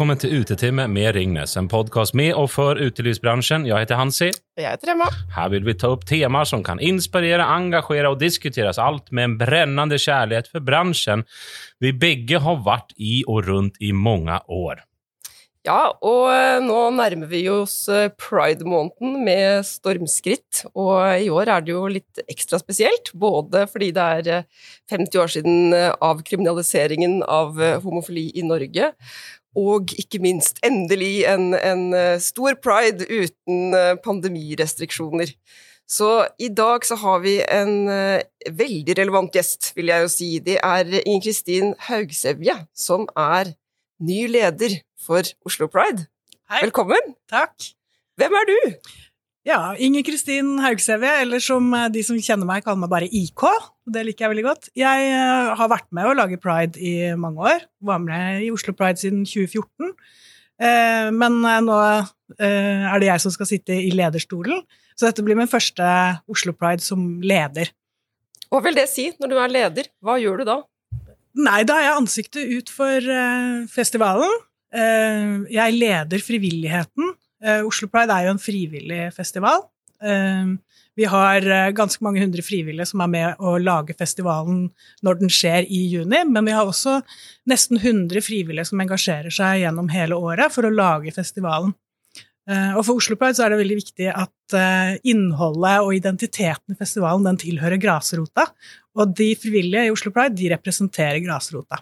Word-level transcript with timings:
Velkommen 0.00 0.16
til 0.16 0.38
Utetime 0.40 0.86
med 0.88 1.10
Ringnes, 1.12 1.58
en 1.60 1.66
podkast 1.68 2.14
med 2.16 2.30
og 2.32 2.46
for 2.48 2.78
utelivsbransjen. 2.80 3.66
Jeg 3.68 3.84
heter 3.84 4.00
Hansi. 4.00 4.30
Jeg 4.56 4.64
heter 4.64 4.94
Emma. 4.94 5.10
Her 5.36 5.50
vil 5.52 5.66
vi 5.68 5.74
ta 5.76 5.90
opp 5.92 6.06
temaer 6.08 6.48
som 6.48 6.64
kan 6.64 6.80
inspirere, 6.80 7.44
engasjere 7.44 8.08
og 8.08 8.16
diskuteres, 8.22 8.80
alt 8.80 9.12
med 9.12 9.28
en 9.28 9.38
brennende 9.42 10.00
kjærlighet 10.00 10.48
for 10.48 10.64
bransjen 10.64 11.28
vi 11.84 11.92
begge 11.92 12.40
har 12.40 12.62
vært 12.64 12.96
i 12.96 13.18
og 13.28 13.44
rundt 13.50 13.76
i 13.84 13.92
mange 13.92 14.40
år. 14.48 14.86
Ja, 15.68 15.90
og 16.00 16.30
eh, 16.32 16.56
nå 16.64 16.78
nærmer 16.96 17.28
vi 17.28 17.42
oss 17.52 17.82
eh, 17.92 18.06
pride-måneden 18.16 19.18
med 19.26 19.66
stormskritt, 19.68 20.62
og 20.72 21.20
i 21.20 21.28
år 21.28 21.50
er 21.52 21.66
det 21.66 21.74
jo 21.74 21.82
litt 21.92 22.22
ekstra 22.24 22.56
spesielt, 22.62 23.12
både 23.12 23.66
fordi 23.68 23.90
det 23.92 24.06
er 24.22 24.46
50 24.88 25.04
eh, 25.04 25.20
år 25.20 25.34
siden 25.34 25.76
avkriminaliseringen 25.76 27.18
av 27.28 27.60
homofili 27.84 28.30
i 28.40 28.46
Norge, 28.48 28.88
og 29.58 29.94
ikke 29.98 30.20
minst 30.22 30.60
endelig 30.66 31.24
en, 31.30 31.54
en 31.54 32.20
stor 32.22 32.54
pride 32.62 33.06
uten 33.08 33.74
pandemirestriksjoner. 34.04 35.32
Så 35.90 36.10
i 36.38 36.46
dag 36.54 36.86
så 36.86 36.94
har 37.02 37.18
vi 37.24 37.40
en 37.42 37.88
veldig 38.46 38.94
relevant 39.00 39.34
gjest, 39.34 39.72
vil 39.74 39.90
jeg 39.90 40.04
jo 40.04 40.12
si. 40.12 40.28
Det 40.38 40.60
er 40.62 40.92
Ingen 41.00 41.24
Kristin 41.24 41.74
Haugsevje, 41.88 42.60
som 42.78 43.08
er 43.18 43.56
ny 43.98 44.22
leder 44.30 44.78
for 45.02 45.26
Oslo 45.46 45.66
Pride. 45.66 46.06
Hei. 46.50 46.64
Velkommen! 46.64 47.14
Takk. 47.30 47.54
Hvem 48.18 48.34
er 48.36 48.48
du? 48.48 48.56
Ja, 49.46 49.72
Inger 49.78 50.02
Kristin 50.04 50.58
Haugsevje, 50.60 51.12
eller 51.22 51.40
som 51.40 51.68
eh, 51.72 51.88
de 51.94 52.02
som 52.04 52.18
kjenner 52.20 52.48
meg, 52.48 52.64
kaller 52.64 52.82
meg 52.82 52.90
bare 52.92 53.08
IK. 53.08 53.44
Det 53.90 54.04
liker 54.06 54.26
jeg 54.26 54.32
veldig 54.34 54.46
godt. 54.46 54.68
Jeg 54.78 55.12
uh, 55.12 55.52
har 55.58 55.70
vært 55.72 55.88
med 55.96 56.08
å 56.08 56.16
lage 56.16 56.40
pride 56.40 56.78
i 56.78 57.12
mange 57.18 57.42
år. 57.52 57.64
Var 57.82 58.02
med 58.04 58.44
i 58.46 58.50
Oslo 58.54 58.74
Pride 58.76 59.02
siden 59.02 59.24
2014. 59.26 59.94
Uh, 60.60 61.08
men 61.16 61.40
uh, 61.42 61.58
nå 61.64 61.78
er 62.38 63.02
det 63.02 63.08
jeg 63.08 63.24
som 63.24 63.34
skal 63.34 63.48
sitte 63.48 63.74
i 63.74 63.90
lederstolen, 63.90 64.60
så 64.94 65.08
dette 65.08 65.24
blir 65.26 65.34
min 65.34 65.50
første 65.50 65.86
Oslo 66.30 66.54
Pride 66.54 66.84
som 66.84 67.16
leder. 67.24 67.72
Hva 68.50 68.60
vil 68.62 68.76
det 68.78 68.86
si 68.90 69.08
når 69.18 69.32
du 69.32 69.40
er 69.40 69.50
leder? 69.50 69.88
Hva 70.04 70.14
gjør 70.20 70.42
du 70.42 70.46
da? 70.46 70.60
Nei, 71.40 71.64
da 71.66 71.80
er 71.80 71.88
jeg 71.88 71.98
ansiktet 72.04 72.54
ut 72.54 72.70
for 72.74 73.10
festivalen. 73.70 74.30
Eh, 74.70 75.50
jeg 75.50 75.76
leder 75.78 76.22
frivilligheten. 76.22 77.14
Eh, 77.42 77.62
Oslo 77.66 77.88
Pride 77.90 78.14
er 78.14 78.28
jo 78.28 78.34
en 78.36 78.42
frivillig 78.42 79.12
festival. 79.16 79.66
Eh, 81.00 81.02
vi 81.02 81.06
har 81.08 81.72
ganske 81.72 82.04
mange 82.04 82.20
hundre 82.20 82.42
frivillige 82.42 82.86
som 82.86 83.00
er 83.00 83.08
med 83.08 83.40
å 83.40 83.58
lage 83.58 83.94
festivalen 83.96 84.70
når 85.02 85.20
den 85.20 85.30
skjer 85.32 85.64
i 85.64 85.86
juni, 85.88 86.24
men 86.28 86.44
vi 86.44 86.52
har 86.52 86.66
også 86.66 87.00
nesten 87.48 87.78
100 87.78 88.20
frivillige 88.20 88.68
som 88.68 88.80
engasjerer 88.80 89.30
seg 89.30 89.62
gjennom 89.62 89.88
hele 89.88 90.14
året 90.14 90.52
for 90.52 90.66
å 90.66 90.74
lage 90.74 91.12
festivalen. 91.12 91.74
Og 92.50 92.80
for 92.82 92.98
Oslo 92.98 93.14
Pride 93.14 93.36
så 93.36 93.44
er 93.44 93.52
det 93.52 93.60
veldig 93.60 93.76
viktig 93.78 94.08
at 94.10 94.54
innholdet 95.06 95.84
og 95.84 95.92
identiteten 95.94 96.74
i 96.74 96.78
festivalen 96.78 97.22
den 97.28 97.38
tilhører 97.38 97.78
grasrota, 97.78 98.48
og 98.98 99.12
de 99.14 99.28
frivillige 99.38 99.86
i 99.86 99.92
Oslo 99.92 100.10
Pride 100.10 100.34
de 100.34 100.48
representerer 100.50 101.20
grasrota. 101.22 101.78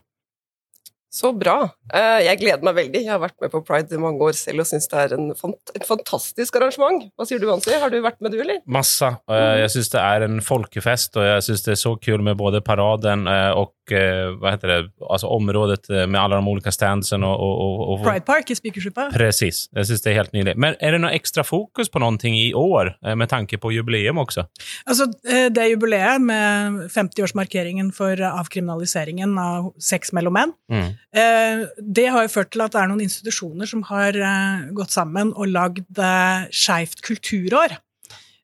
Så 1.08 1.30
bra. 1.32 1.70
Eh, 1.88 2.18
jeg 2.26 2.40
gleder 2.42 2.64
meg 2.68 2.76
veldig. 2.76 3.00
Jeg 3.06 3.12
har 3.14 3.22
vært 3.22 3.38
med 3.40 3.52
på 3.52 3.62
Pride 3.64 3.96
i 3.96 4.00
mange 4.02 4.20
år 4.26 4.36
selv 4.36 4.60
og 4.64 4.68
syns 4.68 4.90
det 4.92 4.98
er 5.06 5.14
en, 5.16 5.30
et 5.32 5.86
fantastisk 5.88 6.58
arrangement. 6.60 7.06
Hva 7.16 7.26
sier 7.28 7.40
du, 7.40 7.48
Ansi? 7.52 7.72
Har 7.72 7.92
du 7.92 7.96
vært 8.04 8.20
med, 8.20 8.36
du, 8.36 8.42
eller? 8.44 8.60
Masse. 8.68 9.08
Jeg 9.32 9.72
syns 9.72 9.88
det 9.94 10.02
er 10.04 10.26
en 10.26 10.42
folkefest, 10.44 11.16
og 11.16 11.24
jeg 11.24 11.46
syns 11.48 11.64
det 11.64 11.74
er 11.74 11.80
så 11.80 11.94
kult 11.96 12.26
med 12.26 12.36
både 12.40 12.60
paraden 12.64 13.24
eh, 13.30 13.50
og 13.56 13.72
eh, 13.94 14.34
hva 14.38 14.54
heter 14.54 14.72
det, 14.72 14.78
alltså 15.10 15.26
området 15.32 15.88
med 15.88 16.18
alle 16.20 16.36
de 16.36 16.48
olika 16.48 16.72
standsene 16.72 17.26
Och, 17.26 17.40
och, 17.40 17.92
och, 17.92 18.04
Pride 18.04 18.20
Park 18.20 18.50
i 18.50 18.54
Spikersuppa. 18.54 19.10
Precis. 19.12 19.68
Jeg 19.74 19.86
syns 19.86 20.02
det 20.02 20.10
er 20.12 20.16
helt 20.16 20.32
nydelig. 20.32 20.54
Men 20.56 20.76
er 20.80 20.94
det 20.94 21.00
noe 21.02 21.12
ekstra 21.16 21.44
fokus 21.44 21.90
på 21.92 22.00
noe 22.02 22.16
i 22.28 22.52
år, 22.54 22.94
med 23.16 23.28
tanke 23.28 23.58
på 23.58 23.72
jubileum 23.72 24.18
også? 24.18 24.46
Altså, 24.86 25.06
det 25.24 25.66
jubileet 25.70 26.22
med 26.22 26.88
50-årsmarkeringen 26.94 27.92
for 27.94 28.20
avkriminaliseringen 28.30 29.36
av 29.38 29.72
sex 29.78 30.12
mellom 30.16 30.38
menn, 30.38 30.54
mm. 30.72 30.88
Eh, 31.18 31.64
det 31.80 32.08
har 32.12 32.26
jo 32.26 32.32
ført 32.32 32.50
til 32.52 32.62
at 32.64 32.74
det 32.74 32.82
er 32.82 32.90
noen 32.90 33.04
institusjoner 33.06 33.68
som 33.70 33.84
har 33.88 34.16
eh, 34.16 34.68
gått 34.76 34.94
sammen 34.94 35.32
og 35.34 35.50
lagd 35.54 36.00
eh, 36.02 36.48
Skeivt 36.52 37.02
kulturår. 37.06 37.78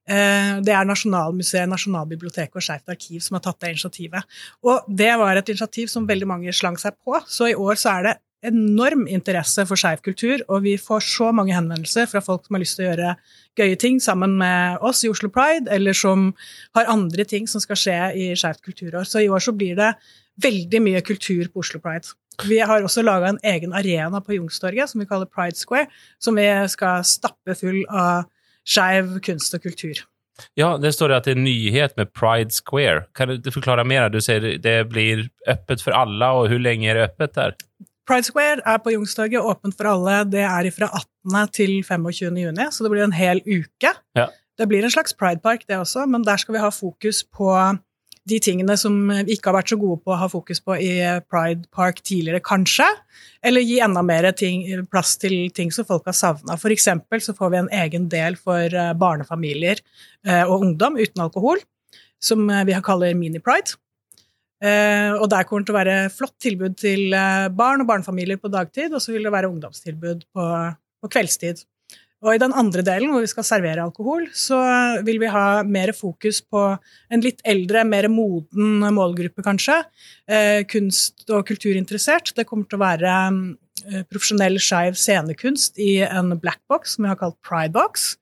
Det 0.04 0.72
er 0.74 0.84
Nasjonalmuseet, 0.84 1.68
Nasjonalbiblioteket 1.70 2.58
og 2.60 2.64
Skeivt 2.66 2.92
arkiv 2.92 3.22
som 3.24 3.38
har 3.38 3.44
tatt 3.46 3.62
det 3.64 3.70
initiativet. 3.72 4.26
Og 4.66 4.84
det 5.00 5.14
var 5.16 5.40
et 5.40 5.48
initiativ 5.48 5.88
som 5.88 6.08
veldig 6.08 6.28
mange 6.28 6.52
slang 6.52 6.76
seg 6.80 6.98
på, 7.00 7.16
så 7.24 7.48
i 7.48 7.56
år 7.56 7.80
så 7.80 7.94
er 7.94 8.08
det 8.08 8.14
enorm 8.44 9.06
interesse 9.08 9.64
for 9.68 9.80
skeiv 9.80 10.02
kultur, 10.04 10.42
og 10.48 10.64
vi 10.66 10.74
får 10.80 11.04
så 11.06 11.30
mange 11.36 11.54
henvendelser 11.56 12.08
fra 12.10 12.22
folk 12.24 12.44
som 12.44 12.56
har 12.56 12.64
lyst 12.64 12.76
til 12.78 12.86
å 12.86 12.90
gjøre 12.90 13.14
gøye 13.60 13.78
ting 13.80 14.00
sammen 14.02 14.36
med 14.40 14.84
oss 14.84 15.04
i 15.04 15.10
Oslo 15.12 15.30
Pride, 15.32 15.70
eller 15.72 15.96
som 15.96 16.32
har 16.76 16.90
andre 16.92 17.24
ting 17.28 17.48
som 17.50 17.62
skal 17.62 17.80
skje 17.80 17.96
i 18.20 18.28
Skeivt 18.36 18.60
kulturår. 18.66 19.08
Så 19.08 19.24
i 19.24 19.30
år 19.32 19.42
så 19.44 19.54
blir 19.56 19.78
det 19.78 19.94
veldig 20.44 20.82
mye 20.82 21.02
kultur 21.06 21.48
på 21.48 21.64
Oslo 21.64 21.80
Pride. 21.80 22.12
Vi 22.44 22.58
har 22.58 22.82
også 22.82 23.04
laga 23.04 23.30
en 23.30 23.42
egen 23.46 23.72
arena 23.72 24.20
på 24.20 24.34
Youngstorget 24.34 24.90
som 24.90 25.00
vi 25.00 25.08
kaller 25.08 25.30
Pride 25.30 25.56
Square, 25.56 25.86
som 26.18 26.34
vi 26.36 26.48
skal 26.72 27.04
stappe 27.06 27.54
full 27.56 27.84
av 27.86 28.26
skeiv 28.68 29.16
kunst 29.24 29.54
og 29.56 29.64
kultur. 29.64 30.02
Ja, 30.58 30.74
det 30.82 30.90
står 30.96 31.14
at 31.14 31.28
det 31.28 31.36
er 31.36 31.42
nyhet 31.42 31.94
med 31.98 32.10
Pride 32.16 32.50
Square. 32.50 33.04
Kan 33.14 33.30
du 33.38 33.50
forklare 33.54 33.84
mer? 33.86 34.08
Du 34.10 34.18
sier 34.24 34.56
det 34.58 34.78
blir 34.90 35.28
åpent 35.50 35.84
for 35.84 35.94
alle, 35.94 36.30
og 36.34 36.48
hvor 36.50 36.62
lenge 36.62 36.88
er 36.90 36.98
det 36.98 37.10
åpent 37.12 37.36
der? 37.38 37.54
Pride 38.08 38.26
Square 38.26 38.64
er 38.66 38.80
på 38.82 38.92
Youngstorget, 38.92 39.40
åpent 39.40 39.76
for 39.78 39.88
alle. 39.88 40.16
Det 40.32 40.42
er 40.42 40.70
fra 40.74 40.90
18. 40.90 41.52
til 41.54 41.76
25. 41.86 42.40
juni, 42.42 42.66
så 42.70 42.84
det 42.84 42.92
blir 42.92 43.06
en 43.06 43.16
hel 43.16 43.40
uke. 43.46 43.94
Ja. 44.18 44.26
Det 44.58 44.68
blir 44.70 44.84
en 44.84 44.92
slags 44.92 45.14
pridepark, 45.18 45.64
det 45.68 45.78
også, 45.78 46.04
men 46.06 46.26
der 46.26 46.36
skal 46.38 46.54
vi 46.54 46.62
ha 46.62 46.70
fokus 46.70 47.24
på 47.24 47.50
de 48.28 48.38
tingene 48.40 48.76
som 48.80 48.94
vi 49.26 49.36
ikke 49.36 49.50
har 49.50 49.58
vært 49.58 49.72
så 49.74 49.78
gode 49.80 50.00
på 50.04 50.14
å 50.14 50.18
ha 50.22 50.28
fokus 50.32 50.60
på 50.64 50.76
i 50.80 50.92
Pride 51.28 51.68
Park 51.74 52.00
tidligere, 52.00 52.40
kanskje. 52.44 52.86
Eller 53.44 53.64
gi 53.64 53.78
enda 53.84 54.00
mer 54.04 54.30
ting, 54.36 54.64
plass 54.88 55.18
til 55.20 55.50
ting 55.54 55.72
som 55.74 55.86
folk 55.88 56.08
har 56.08 56.16
savna. 56.16 56.56
Eksempel 56.56 57.20
så 57.20 57.36
får 57.36 57.52
vi 57.52 57.60
en 57.60 57.72
egen 57.84 58.08
del 58.12 58.38
for 58.40 58.64
eh, 58.64 58.92
barnefamilier 58.96 59.80
eh, 60.26 60.42
og 60.42 60.64
ungdom 60.64 60.96
uten 60.96 61.26
alkohol, 61.26 61.60
som 62.22 62.48
eh, 62.48 62.64
vi 62.68 62.80
kaller 62.84 63.16
Mini-pride. 63.18 63.76
Og 64.64 65.26
der 65.28 65.44
kommer 65.44 65.60
det 65.60 65.66
til 65.68 65.74
å 65.74 65.76
være 65.76 65.94
flott 66.08 66.34
tilbud 66.40 66.76
til 66.80 67.12
barn 67.52 67.82
og 67.82 67.88
barnefamilier 67.90 68.38
på 68.40 68.48
dagtid, 68.48 68.94
og 68.96 69.02
så 69.02 69.12
vil 69.12 69.26
det 69.26 69.32
være 69.34 69.50
ungdomstilbud 69.50 70.22
på, 70.32 70.46
på 71.04 71.10
kveldstid. 71.12 71.60
Og 72.24 72.32
i 72.32 72.40
den 72.40 72.54
andre 72.56 72.80
delen, 72.84 73.10
hvor 73.12 73.20
vi 73.20 73.28
skal 73.28 73.44
servere 73.44 73.84
alkohol, 73.84 74.30
så 74.32 74.56
vil 75.04 75.18
vi 75.20 75.28
ha 75.28 75.60
mer 75.68 75.92
fokus 75.92 76.40
på 76.40 76.62
en 77.12 77.24
litt 77.24 77.42
eldre, 77.44 77.82
mer 77.84 78.08
moden 78.08 78.80
målgruppe, 78.96 79.44
kanskje. 79.44 79.82
Eh, 80.24 80.64
kunst- 80.64 81.28
og 81.28 81.44
kulturinteressert. 81.50 82.32
Det 82.32 82.46
kommer 82.48 82.64
til 82.68 82.80
å 82.80 82.84
være 82.84 83.12
eh, 83.84 84.06
profesjonell 84.08 84.56
skeiv 84.56 84.96
scenekunst 84.96 85.76
i 85.76 85.98
en 86.06 86.32
blackbox 86.40 86.96
som 86.96 87.04
vi 87.04 87.12
har 87.12 87.20
kalt 87.20 87.36
Pridebox. 87.44 88.14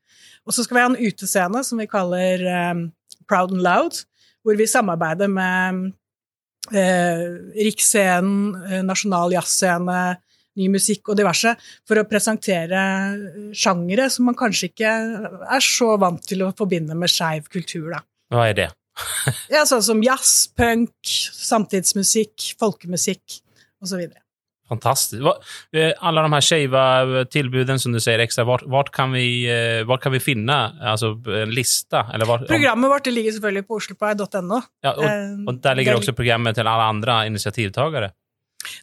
Og 0.43 0.57
så 0.57 0.67
skal 0.67 0.77
vi 0.77 0.83
ha 0.83 0.91
en 0.91 0.99
utescene 0.99 1.63
som 1.63 1.79
vi 1.79 1.87
kaller 1.91 2.43
eh, 2.43 2.85
Proud 3.31 3.55
and 3.55 3.63
Loud, 3.63 4.03
hvor 4.43 4.59
vi 4.59 4.67
samarbeider 4.67 5.31
med 5.31 5.93
eh, 6.75 7.23
Riksscenen, 7.55 8.67
eh, 8.67 8.83
Nasjonal 8.83 9.39
jazzscene, 9.39 10.03
ny 10.61 10.69
musikk 10.73 11.13
og 11.13 11.19
diverse, 11.21 11.55
for 11.89 12.01
å 12.01 12.07
presentere 12.09 12.83
sjangere 13.57 14.09
som 14.13 14.29
man 14.29 14.39
kanskje 14.39 14.73
ikke 14.73 14.93
er 15.57 15.65
så 15.65 15.95
vant 16.01 16.25
til 16.29 16.45
å 16.47 16.53
forbinde 16.57 16.97
med 16.99 17.13
skeiv 17.13 17.49
kultur. 17.53 17.93
Da. 17.95 18.03
Hva 18.33 18.49
er 18.51 18.59
det? 18.59 18.71
ja, 19.55 19.65
sånn 19.69 19.85
som 19.85 20.03
jazz, 20.05 20.51
punk, 20.59 20.93
samtidsmusikk, 21.07 22.53
folkemusikk 22.61 23.41
osv. 23.83 24.11
Fantastisk. 24.73 25.27
Eh, 25.77 25.91
alle 26.01 26.23
de 26.25 26.33
her 26.33 26.45
skeive 26.45 27.25
tilbudene 27.33 27.81
som 27.83 27.93
du 27.93 28.01
sier 28.01 28.23
ekstra, 28.25 28.47
hvor 28.47 28.89
kan, 28.95 29.13
eh, 29.19 29.85
kan, 30.01 30.15
vi 30.15 30.21
finne 30.23 30.57
altså, 30.81 31.13
en 31.43 31.53
liste? 31.53 32.01
Hvor, 32.25 32.47
programmet 32.49 32.93
vårt 32.93 33.11
ligger 33.13 33.37
selvfølgelig 33.37 33.67
på 33.69 33.81
oslopride.no. 33.81 34.63
Ja, 34.87 34.95
og, 34.95 35.07
og, 35.49 35.61
der 35.65 35.77
ligger 35.77 36.01
også 36.01 36.17
programmet 36.17 36.57
til 36.57 36.69
alle 36.69 36.89
andre 36.95 37.27
initiativtakere? 37.29 38.13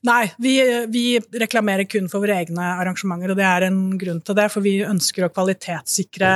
Nei, 0.07 0.23
vi, 0.41 0.55
vi, 0.91 1.03
reklamerer 1.41 1.87
kun 1.89 2.09
for 2.11 2.23
våre 2.23 2.39
egne 2.41 2.73
arrangementer, 2.79 3.33
og 3.33 3.39
det 3.39 3.47
er 3.47 3.67
en 3.69 3.83
grunn 3.99 4.21
til 4.25 4.37
det, 4.37 4.49
for 4.53 4.65
vi 4.65 4.79
ønsker 4.85 5.27
å 5.27 5.31
kvalitetssikre 5.33 6.33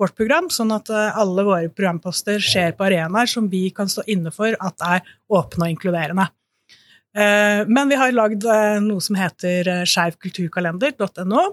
vårt 0.00 0.16
program, 0.16 0.48
sånn 0.52 0.74
at 0.76 0.90
eh, 0.92 1.18
alle 1.18 1.44
våre 1.46 1.68
programposter 1.72 2.40
skjer 2.42 2.74
på 2.76 2.86
arenaer 2.88 3.30
som 3.30 3.48
vi 3.52 3.68
kan 3.74 3.88
stå 3.90 4.04
inne 4.12 4.32
for 4.34 4.56
at 4.60 4.84
er 4.84 5.06
åpne 5.32 5.68
og 5.68 5.74
inkluderende. 5.74 6.28
Eh, 7.16 7.62
men 7.68 7.92
vi 7.92 8.00
har 8.00 8.12
lagd 8.12 8.44
eh, 8.44 8.76
noe 8.84 9.04
som 9.04 9.16
heter 9.18 9.86
skeivkulturkalender.no, 9.88 11.46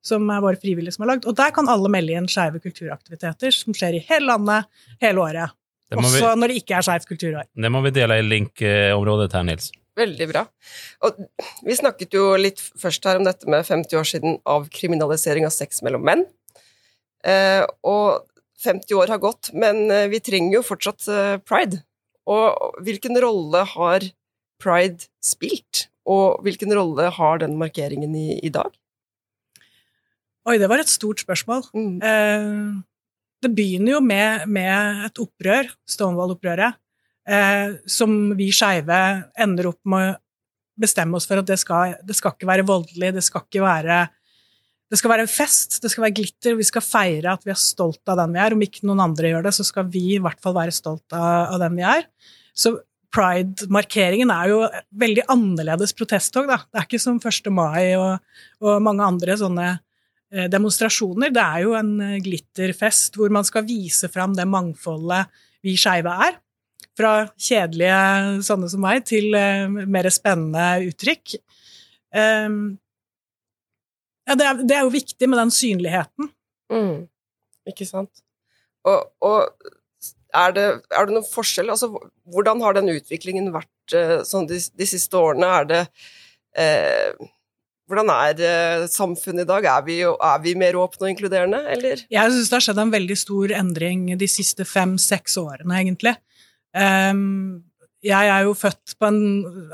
som 0.00 0.32
er 0.32 0.44
våre 0.44 0.60
frivillige 0.60 0.96
som 0.96 1.04
har 1.04 1.14
lagd, 1.14 1.28
og 1.28 1.36
der 1.36 1.52
kan 1.56 1.68
alle 1.68 1.92
melde 1.92 2.16
inn 2.16 2.30
skeive 2.30 2.62
kulturaktiviteter 2.64 3.52
som 3.52 3.76
skjer 3.76 3.98
i 3.98 4.04
hele 4.08 4.30
landet 4.32 4.70
hele 5.04 5.26
året. 5.26 5.56
Også 5.90 6.22
vi, 6.22 6.38
når 6.38 6.52
det 6.52 6.60
ikke 6.62 6.78
er 6.78 6.86
skeivt 6.86 7.08
kulturår. 7.08 7.46
Det 7.50 7.70
må 7.74 7.82
vi 7.82 7.90
dele 7.92 8.20
i 8.20 8.24
linkområdet 8.24 9.32
her, 9.34 9.46
Nils. 9.48 9.72
Veldig 10.00 10.26
bra. 10.30 10.46
Og 11.04 11.20
vi 11.66 11.76
snakket 11.76 12.16
jo 12.16 12.32
litt 12.40 12.60
først 12.80 13.04
her 13.08 13.20
om 13.20 13.26
dette 13.26 13.48
med 13.50 13.66
50 13.66 14.00
år 14.00 14.08
siden 14.08 14.38
avkriminalisering 14.48 15.46
av 15.48 15.54
sex 15.54 15.82
mellom 15.84 16.04
menn. 16.06 16.24
Eh, 17.26 17.64
og 17.84 18.24
50 18.64 18.96
år 18.96 19.12
har 19.12 19.20
gått, 19.22 19.52
men 19.56 19.88
eh, 19.92 20.08
vi 20.12 20.22
trenger 20.24 20.58
jo 20.58 20.66
fortsatt 20.66 21.08
eh, 21.12 21.36
pride. 21.44 21.82
Og 22.30 22.80
hvilken 22.84 23.16
rolle 23.20 23.64
har 23.74 24.06
pride 24.60 25.08
spilt, 25.24 25.88
og 26.08 26.42
hvilken 26.44 26.72
rolle 26.76 27.08
har 27.16 27.40
den 27.42 27.56
markeringen 27.60 28.14
i, 28.16 28.38
i 28.44 28.52
dag? 28.52 28.72
Oi, 30.48 30.56
det 30.60 30.68
var 30.72 30.80
et 30.80 30.92
stort 30.92 31.20
spørsmål. 31.22 31.66
Mm. 31.76 31.96
Eh, 32.00 33.10
det 33.44 33.52
begynner 33.56 33.96
jo 33.96 34.00
med, 34.04 34.46
med 34.52 35.04
et 35.08 35.20
opprør, 35.22 35.68
Stonewall-opprøret, 35.88 36.76
eh, 37.30 37.76
som 37.88 38.16
vi 38.38 38.50
skeive 38.54 39.00
ender 39.40 39.70
opp 39.72 39.80
med 39.88 40.14
å 40.14 40.18
bestemme 40.80 41.18
oss 41.18 41.28
for 41.28 41.40
at 41.40 41.48
det 41.48 41.58
skal, 41.60 41.98
det 42.06 42.16
skal 42.16 42.34
ikke 42.34 42.48
være 42.48 42.66
voldelig, 42.68 43.12
det 43.16 43.24
skal 43.26 43.44
ikke 43.46 43.64
være 43.64 44.06
det 44.90 44.98
skal 44.98 45.12
være 45.12 45.30
fest, 45.30 45.76
det 45.84 45.90
skal 45.92 46.08
være 46.08 46.16
glitter, 46.18 46.56
vi 46.58 46.66
skal 46.66 46.82
feire 46.82 47.30
at 47.30 47.44
vi 47.46 47.52
er 47.52 47.58
stolt 47.62 48.10
av 48.10 48.16
den 48.18 48.32
vi 48.34 48.40
er. 48.42 48.56
Om 48.56 48.64
ikke 48.64 48.88
noen 48.88 49.04
andre 49.04 49.30
gjør 49.30 49.44
det, 49.46 49.52
så 49.54 49.62
skal 49.68 49.86
vi 49.86 50.16
i 50.16 50.22
hvert 50.22 50.40
fall 50.42 50.56
være 50.56 50.74
stolt 50.74 51.14
av, 51.14 51.52
av 51.54 51.60
den 51.62 51.76
vi 51.78 51.84
er. 51.86 52.08
Så 52.58 52.72
pride-markeringen 53.14 54.32
er 54.34 54.50
jo 54.50 54.58
veldig 54.98 55.28
annerledes 55.30 55.94
protesttog, 55.94 56.50
da. 56.50 56.58
Det 56.66 56.80
er 56.80 56.88
ikke 56.88 57.02
som 57.02 57.22
1. 57.22 57.52
mai 57.54 57.94
og, 58.00 58.18
og 58.66 58.82
mange 58.82 59.06
andre 59.06 59.38
sånne 59.38 59.68
eh, 59.70 60.50
demonstrasjoner. 60.50 61.30
Det 61.38 61.46
er 61.46 61.64
jo 61.68 61.78
en 61.78 61.94
eh, 62.08 62.18
glitterfest 62.26 63.18
hvor 63.20 63.30
man 63.30 63.46
skal 63.46 63.68
vise 63.70 64.10
fram 64.10 64.34
det 64.34 64.50
mangfoldet 64.50 65.30
vi 65.62 65.78
skeive 65.78 66.18
er 66.26 66.34
fra 67.00 67.14
kjedelige 67.40 68.44
sånne 68.46 68.68
som 68.70 68.84
meg 68.84 69.04
til 69.08 69.32
uh, 69.32 69.66
mer 69.88 70.08
spennende 70.12 70.90
uttrykk. 70.90 71.40
Um, 72.12 72.78
ja, 74.28 74.36
det 74.36 74.46
er, 74.46 74.62
det 74.62 74.76
er, 74.76 74.86
jo 74.86 74.94
viktig 74.94 75.28
med 75.30 75.40
den 75.40 75.52
synligheten. 75.54 76.30
Mm. 76.70 77.08
Ikke 77.70 77.86
sant. 77.88 78.22
Og, 78.86 79.10
og 79.26 79.70
er, 80.30 80.54
det, 80.54 80.66
er, 80.92 81.08
det, 81.08 81.16
noen 81.16 81.26
forskjell? 81.26 81.72
Altså, 81.72 81.90
hvordan 82.30 82.62
har 82.64 82.78
den 82.78 82.92
utviklingen 82.94 83.50
vært 83.54 83.96
uh, 83.96 84.20
sånn 84.26 84.48
de, 84.50 84.60
de, 84.60 84.88
siste 84.88 85.18
årene? 85.18 85.50
Er 85.60 85.68
det 85.70 85.82
uh, 86.60 87.28
hvordan 87.90 88.12
er 88.14 88.40
uh, 88.46 88.86
samfunnet 88.90 89.44
i 89.44 89.50
dag? 89.50 89.66
Er 89.66 89.86
vi, 89.86 89.98
er 90.06 90.42
vi, 90.44 90.54
mer 90.58 90.78
åpne 90.78 91.08
og 91.08 91.14
inkluderende, 91.14 91.64
eller? 91.74 92.04
Jeg 92.12 92.34
syns 92.36 92.50
det 92.52 92.58
har 92.58 92.66
skjedd 92.68 92.82
en 92.84 92.94
veldig 92.94 93.18
stor 93.18 93.56
endring 93.58 94.06
de 94.20 94.30
siste 94.30 94.66
fem-seks 94.68 95.34
årene, 95.42 95.80
egentlig. 95.82 96.14
Um, 96.76 97.62
jeg 98.00 98.30
er 98.32 98.46
jo 98.46 98.54
født 98.56 98.94
på 98.96 99.08
en 99.10 99.18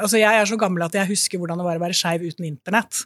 Altså, 0.01 0.17
jeg 0.19 0.33
er 0.33 0.49
så 0.49 0.57
gammel 0.59 0.87
at 0.87 0.97
jeg 0.97 1.11
husker 1.11 1.39
hvordan 1.39 1.61
det 1.61 1.67
var 1.67 1.79
å 1.79 1.85
være 1.85 1.97
skeiv 1.97 2.25
uten 2.27 2.49
internett. 2.49 3.05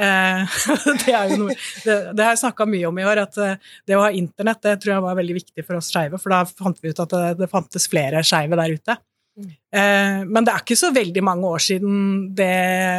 Uh, 0.00 0.46
det 1.02 1.12
noe 1.36 1.52
Det, 1.84 1.94
det 2.14 2.24
har 2.24 2.32
jeg 2.32 2.42
snakka 2.44 2.64
mye 2.70 2.88
om 2.88 2.98
i 2.98 3.06
år, 3.06 3.22
at 3.26 3.38
uh, 3.42 3.70
det 3.86 3.98
å 3.98 4.04
ha 4.06 4.10
internett 4.16 4.62
det 4.64 4.78
tror 4.80 4.94
jeg 4.94 5.04
var 5.04 5.18
veldig 5.18 5.36
viktig 5.36 5.66
for 5.66 5.80
oss 5.80 5.90
skeive, 5.92 6.20
for 6.22 6.32
da 6.32 6.42
fant 6.48 6.78
vi 6.80 6.92
ut 6.92 7.04
at 7.04 7.14
det, 7.14 7.30
det 7.42 7.50
fantes 7.52 7.88
flere 7.90 8.24
skeive 8.26 8.58
der 8.60 8.76
ute. 8.78 8.98
Uh, 9.40 10.26
men 10.26 10.44
det 10.46 10.54
er 10.54 10.64
ikke 10.64 10.78
så 10.78 10.92
veldig 10.94 11.24
mange 11.24 11.48
år 11.48 11.64
siden 11.64 11.96
det 12.36 12.52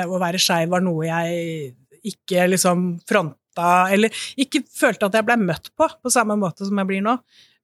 å 0.07 0.19
være 0.21 0.41
skeiv 0.41 0.71
var 0.73 0.83
noe 0.85 1.07
jeg 1.07 1.71
ikke 2.11 2.47
liksom 2.49 2.85
fronta, 3.07 3.71
eller 3.93 4.23
ikke 4.41 4.63
følte 4.73 5.07
at 5.07 5.17
jeg 5.17 5.27
ble 5.27 5.37
møtt 5.41 5.71
på 5.77 5.87
på 6.01 6.13
samme 6.13 6.37
måte 6.39 6.67
som 6.67 6.79
jeg 6.81 6.89
blir 6.89 7.03
nå. 7.05 7.17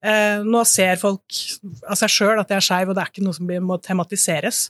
Eh, 0.05 0.43
nå 0.45 0.61
ser 0.69 0.99
folk 1.01 1.39
av 1.87 1.97
seg 1.97 2.11
sjøl 2.13 2.41
at 2.41 2.51
jeg 2.53 2.61
er 2.61 2.67
skeiv, 2.67 2.91
og 2.91 2.97
det 2.97 3.03
er 3.03 3.11
ikke 3.11 3.25
noe 3.25 3.37
som 3.37 3.49
må 3.65 3.79
tematiseres. 3.81 4.67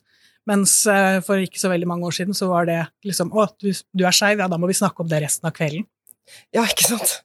Mens 0.48 0.80
eh, 0.88 1.20
for 1.26 1.44
ikke 1.44 1.60
så 1.60 1.72
veldig 1.72 1.90
mange 1.90 2.08
år 2.08 2.16
siden 2.16 2.38
så 2.38 2.48
var 2.48 2.68
det 2.70 2.80
liksom 3.08 3.34
Å, 3.36 3.50
du, 3.60 3.72
du 3.76 4.06
er 4.08 4.16
skeiv, 4.16 4.40
ja, 4.40 4.48
da 4.48 4.60
må 4.60 4.70
vi 4.70 4.78
snakke 4.80 5.04
om 5.04 5.10
det 5.12 5.20
resten 5.26 5.50
av 5.50 5.56
kvelden. 5.58 5.84
Ja, 6.56 6.64
ikke 6.64 6.88
sant. 6.88 7.18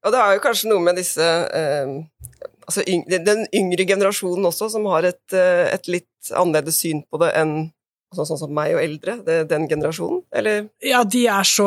Og 0.00 0.14
det 0.14 0.20
er 0.20 0.36
jo 0.36 0.44
kanskje 0.44 0.70
noe 0.70 0.84
med 0.84 0.96
disse 1.00 1.24
eh, 1.24 1.92
Altså 2.70 2.84
den 2.86 3.44
yngre 3.56 3.82
generasjonen 3.88 4.46
også, 4.46 4.68
som 4.70 4.84
har 4.92 5.08
et, 5.08 5.34
eh, 5.34 5.66
et 5.74 5.88
litt 5.90 6.30
annerledes 6.30 6.78
syn 6.78 7.02
på 7.10 7.18
det 7.18 7.32
enn 7.40 7.54
Sånn, 8.10 8.26
sånn 8.26 8.40
som 8.40 8.50
meg 8.50 8.72
og 8.74 8.80
eldre, 8.82 9.12
det, 9.22 9.36
den 9.52 9.68
generasjonen, 9.70 10.24
eller? 10.34 10.64
Ja, 10.82 11.04
de 11.06 11.20
er 11.30 11.46
så 11.46 11.66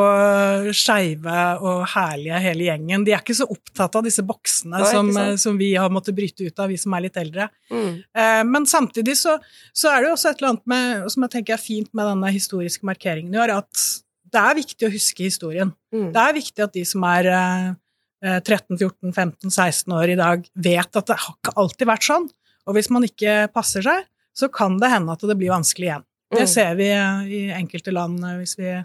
skeive 0.75 1.35
og 1.63 1.85
herlige, 1.93 2.41
hele 2.43 2.65
gjengen. 2.67 3.05
De 3.07 3.13
er 3.15 3.23
ikke 3.23 3.37
så 3.37 3.47
opptatt 3.47 3.95
av 3.95 4.03
disse 4.03 4.25
boksene 4.27 4.81
Nei, 4.81 4.89
som, 4.91 5.11
som, 5.39 5.55
vi 5.61 5.69
har 5.79 5.93
måttet 5.93 6.17
bryte 6.17 6.43
ut 6.43 6.59
av, 6.59 6.67
vi 6.73 6.79
som 6.81 6.97
er 6.97 7.05
litt 7.05 7.21
eldre. 7.21 7.47
Mm. 7.71 7.93
Eh, 8.03 8.41
men 8.49 8.67
samtidig 8.67 9.15
så, 9.21 9.37
så, 9.71 9.93
er 9.93 10.03
det 10.03 10.11
jo 10.11 10.17
også 10.17 10.33
et 10.33 10.43
eller 10.43 10.51
annet 10.51 10.67
med, 10.75 11.07
som 11.15 11.27
jeg 11.27 11.35
tenker 11.37 11.55
er 11.55 11.63
fint 11.63 11.93
med 11.95 12.11
denne 12.11 12.35
historiske 12.35 12.91
markeringen 12.91 13.39
i 13.39 13.43
år, 13.45 13.57
at 13.63 13.87
det 14.33 14.43
er 14.43 14.59
viktig 14.59 14.89
å 14.89 14.93
huske 14.99 15.27
historien. 15.29 15.71
Mm. 15.95 16.09
Det 16.11 16.27
er 16.27 16.39
viktig 16.41 16.67
at 16.67 16.75
de 16.75 16.87
som 16.91 17.07
er 17.07 17.31
eh, 17.31 18.39
13-14-15-16 18.43 19.95
år 19.95 20.11
i 20.11 20.19
dag, 20.19 20.47
vet 20.55 20.99
at 20.99 21.07
det 21.07 21.23
har 21.23 21.35
ikke 21.39 21.59
alltid 21.59 21.95
vært 21.95 22.11
sånn. 22.11 22.31
Og 22.67 22.77
hvis 22.77 22.89
man 22.91 23.07
ikke 23.07 23.45
passer 23.55 23.83
seg, 23.85 24.09
så 24.33 24.49
kan 24.51 24.79
det 24.81 24.91
hende 24.91 25.13
at 25.13 25.23
det 25.23 25.37
blir 25.37 25.53
vanskelig 25.53 25.89
igjen. 25.89 26.05
Det 26.33 26.47
mm. 26.47 26.51
ser 26.51 26.75
vi 26.79 26.89
i 27.37 27.41
enkelte 27.53 27.93
land 27.93 28.23
eh, 28.25 28.37
hvis 28.41 28.57
vi 28.59 28.75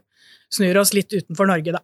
snur 0.54 0.80
oss 0.80 0.94
litt 0.96 1.12
utenfor 1.12 1.48
Norge, 1.50 1.74
da. 1.76 1.82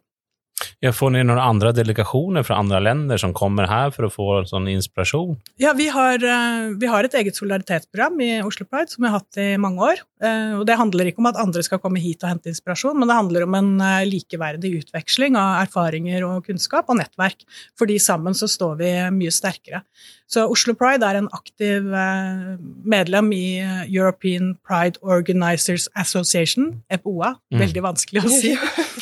Ja, 0.85 0.91
får 0.93 1.15
ni 1.15 1.21
noen 1.25 1.39
andre 1.41 1.71
delegasjoner 1.73 2.43
fra 2.45 2.59
andre 2.61 2.77
länder 2.83 3.17
som 3.17 3.31
kommer 3.33 3.65
her 3.65 3.89
for 3.95 4.05
å 4.05 4.09
få 4.13 4.25
sånn 4.45 4.67
inspirasjon? 4.69 5.39
Ja, 5.57 5.71
vi 5.73 5.87
har, 5.89 6.21
eh, 6.21 6.75
vi 6.77 6.85
har, 6.85 7.03
et 7.03 7.15
eget 7.17 7.39
solidaritetsprogram 7.39 8.21
i 8.21 8.29
Oslo 8.45 8.67
Pride 8.69 8.91
som 8.91 9.01
vi 9.01 9.09
har 9.09 9.17
hatt 9.17 9.39
i 9.41 9.57
mange 9.57 9.81
år. 9.81 10.03
Eh, 10.21 10.53
og 10.59 10.67
Det 10.67 10.77
handler 10.77 11.09
ikke 11.09 11.23
om 11.23 11.31
at 11.31 11.41
andre 11.41 11.63
skal 11.63 11.79
komme 11.79 11.97
hit 11.97 12.23
og 12.23 12.29
hente 12.29 12.53
inspirasjon, 12.53 12.99
men 12.99 13.07
det 13.07 13.17
handler 13.17 13.43
om 13.43 13.55
en 13.55 14.05
likeverdig 14.05 14.83
utveksling 14.83 15.35
av 15.35 15.65
erfaringer 15.65 16.21
og 16.21 16.45
kunnskap 16.45 16.85
og 16.87 16.97
nettverk. 16.97 17.41
Fordi 17.75 17.97
sammen 17.97 18.33
så 18.33 18.45
står 18.45 18.77
vi 18.77 18.91
mye 19.09 19.33
sterkere. 19.33 19.81
Så 20.27 20.41
Oslo 20.49 20.73
Pride 20.73 21.05
er 21.05 21.19
en 21.19 21.27
aktiv 21.37 21.91
eh, 21.93 22.55
medlem 22.83 23.29
i 23.35 23.59
eh, 23.61 23.83
European 23.93 24.55
Pride 24.65 24.97
Organizers 25.05 25.85
Association, 25.95 26.81
EPOA, 26.89 27.35
mm. 27.53 27.59
veldig 27.61 27.83
vanskelig 27.85 28.23
å 28.25 28.31
si, 28.33 28.55
eh, 28.55 28.79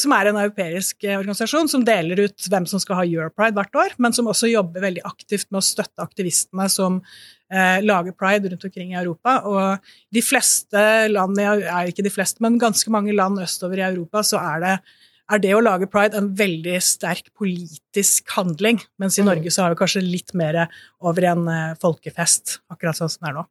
som 0.00 0.12
er 0.16 0.28
en 0.30 0.38
europeisk 0.40 1.04
organisasjon 1.06 1.68
som 1.70 1.84
deler 1.86 2.24
ut 2.26 2.46
hvem 2.50 2.64
som 2.66 2.80
skal 2.82 2.98
ha 2.98 3.04
Europride 3.06 3.54
hvert 3.54 3.78
år, 3.78 3.94
men 4.02 4.16
som 4.16 4.26
også 4.30 4.50
jobber 4.50 4.82
veldig 4.82 5.04
aktivt 5.06 5.46
med 5.50 5.60
å 5.60 5.66
støtte 5.66 6.02
aktivistene 6.02 6.66
som 6.72 6.98
lager 7.86 8.16
pride 8.18 8.50
rundt 8.50 8.66
omkring 8.66 8.90
i 8.94 8.98
Europa. 8.98 9.36
Og 9.46 9.86
de 10.16 10.24
fleste 10.26 10.82
land, 11.12 11.38
er 11.38 11.92
ikke 11.92 12.02
de 12.02 12.10
fleste, 12.10 12.42
men 12.42 12.58
ganske 12.58 12.90
mange 12.90 13.14
land 13.14 13.38
østover 13.44 13.78
i 13.78 13.86
Europa, 13.86 14.24
så 14.26 14.42
er 14.42 14.64
det 14.64 14.76
er 15.32 15.40
det 15.40 15.54
å 15.56 15.62
lage 15.64 15.88
pride 15.88 16.18
en 16.20 16.32
veldig 16.36 16.76
sterk 16.84 17.30
politisk 17.38 18.28
handling, 18.36 18.82
mens 19.00 19.16
i 19.16 19.24
mm. 19.24 19.30
Norge 19.30 19.52
så 19.54 19.64
har 19.64 19.72
vi 19.72 19.80
kanskje 19.80 20.04
litt 20.04 20.34
mer 20.36 20.66
over 21.00 21.30
en 21.30 21.46
folkefest, 21.80 22.58
akkurat 22.72 22.98
sånn 22.98 23.12
som 23.12 23.24
det 23.24 23.30
er 23.32 23.38
nå. 23.38 23.46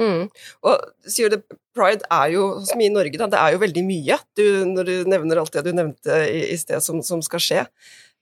Mm. 0.00 0.26
Og 0.66 1.10
sier 1.10 1.30
det, 1.30 1.42
pride 1.74 2.06
er 2.12 2.32
jo, 2.34 2.48
som 2.66 2.80
i 2.82 2.90
Norge, 2.92 3.18
da, 3.20 3.28
det 3.30 3.40
er 3.40 3.54
jo 3.54 3.62
veldig 3.62 3.84
mye, 3.86 4.18
du, 4.38 4.44
når 4.70 4.90
du 4.90 4.94
nevner 5.10 5.40
alt 5.42 5.54
det 5.54 5.64
du 5.66 5.72
nevnte 5.76 6.18
i, 6.26 6.42
i 6.54 6.58
sted 6.58 6.82
som, 6.84 7.00
som, 7.06 7.22
skal 7.24 7.42
skje. 7.42 7.62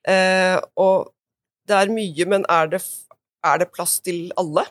Eh, 0.09 0.59
og 0.81 1.13
det 1.69 1.79
er 1.79 1.95
mye, 1.95 2.29
men 2.29 2.47
er 2.53 2.73
det, 2.75 2.83
er 3.47 3.63
det 3.63 3.73
plass 3.73 3.99
til 4.05 4.31
alle? 4.41 4.67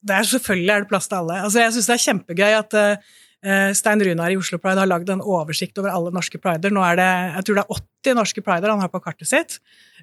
Det 0.00 0.16
er 0.16 0.28
Selvfølgelig 0.30 0.74
er 0.74 0.84
det 0.84 0.92
plass 0.92 1.10
til 1.10 1.20
alle. 1.20 1.42
Altså, 1.44 1.60
jeg 1.60 1.74
syns 1.76 1.90
det 1.90 1.96
er 1.96 2.04
kjempegøy 2.06 2.54
at 2.56 2.78
uh, 2.78 3.10
Stein 3.40 4.02
Runar 4.04 4.28
i 4.28 4.36
Oslo 4.36 4.58
Pride 4.60 4.82
har 4.82 4.88
lagd 4.90 5.08
en 5.08 5.22
oversikt 5.24 5.78
over 5.80 5.88
alle 5.88 6.10
norske 6.12 6.36
prider. 6.36 6.72
Nå 6.74 6.82
er 6.84 6.98
det 7.00 7.06
jeg 7.08 7.46
tror 7.46 7.56
det 7.56 7.62
er 7.62 7.78
80 8.04 8.18
norske 8.18 8.42
prider 8.44 8.72
han 8.72 8.82
har 8.84 8.90
på 8.92 9.00
kartet 9.00 9.30
sitt. 9.30 9.54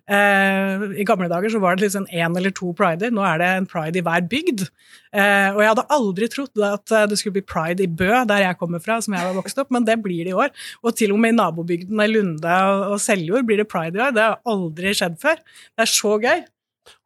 Eh, 0.09 0.85
I 1.01 1.05
gamle 1.05 1.27
dager 1.29 1.51
så 1.53 1.59
var 1.61 1.75
det 1.75 1.85
liksom 1.85 2.07
én 2.09 2.37
eller 2.39 2.53
to 2.55 2.71
prider, 2.77 3.11
nå 3.13 3.21
er 3.27 3.41
det 3.41 3.49
en 3.51 3.69
pride 3.69 3.99
i 3.99 4.03
hver 4.05 4.25
bygd. 4.31 4.65
Eh, 5.11 5.49
og 5.51 5.61
jeg 5.61 5.69
hadde 5.69 5.85
aldri 5.97 6.29
trodd 6.33 6.65
at 6.65 6.95
det 7.11 7.19
skulle 7.19 7.37
bli 7.37 7.45
pride 7.45 7.85
i 7.85 7.89
Bø, 7.91 8.09
der 8.29 8.45
jeg 8.45 8.57
kommer 8.57 8.81
fra, 8.83 8.97
som 9.03 9.17
jeg 9.17 9.29
var 9.29 9.37
vokst 9.37 9.61
opp, 9.61 9.69
men 9.75 9.85
det 9.85 9.99
blir 10.01 10.23
det 10.25 10.33
i 10.33 10.37
år. 10.37 10.53
Og 10.81 10.97
til 10.97 11.13
og 11.13 11.21
med 11.21 11.35
i 11.35 11.37
nabobygdene 11.37 12.09
Lunde 12.09 12.59
og 12.89 12.97
Seljord 13.03 13.45
blir 13.45 13.61
det 13.61 13.69
pride 13.69 13.99
i 13.99 14.05
år. 14.07 14.15
Det 14.15 14.25
har 14.25 14.39
aldri 14.47 14.95
skjedd 14.97 15.19
før. 15.21 15.41
Det 15.75 15.85
er 15.85 15.93
så 15.93 16.17
gøy. 16.23 16.45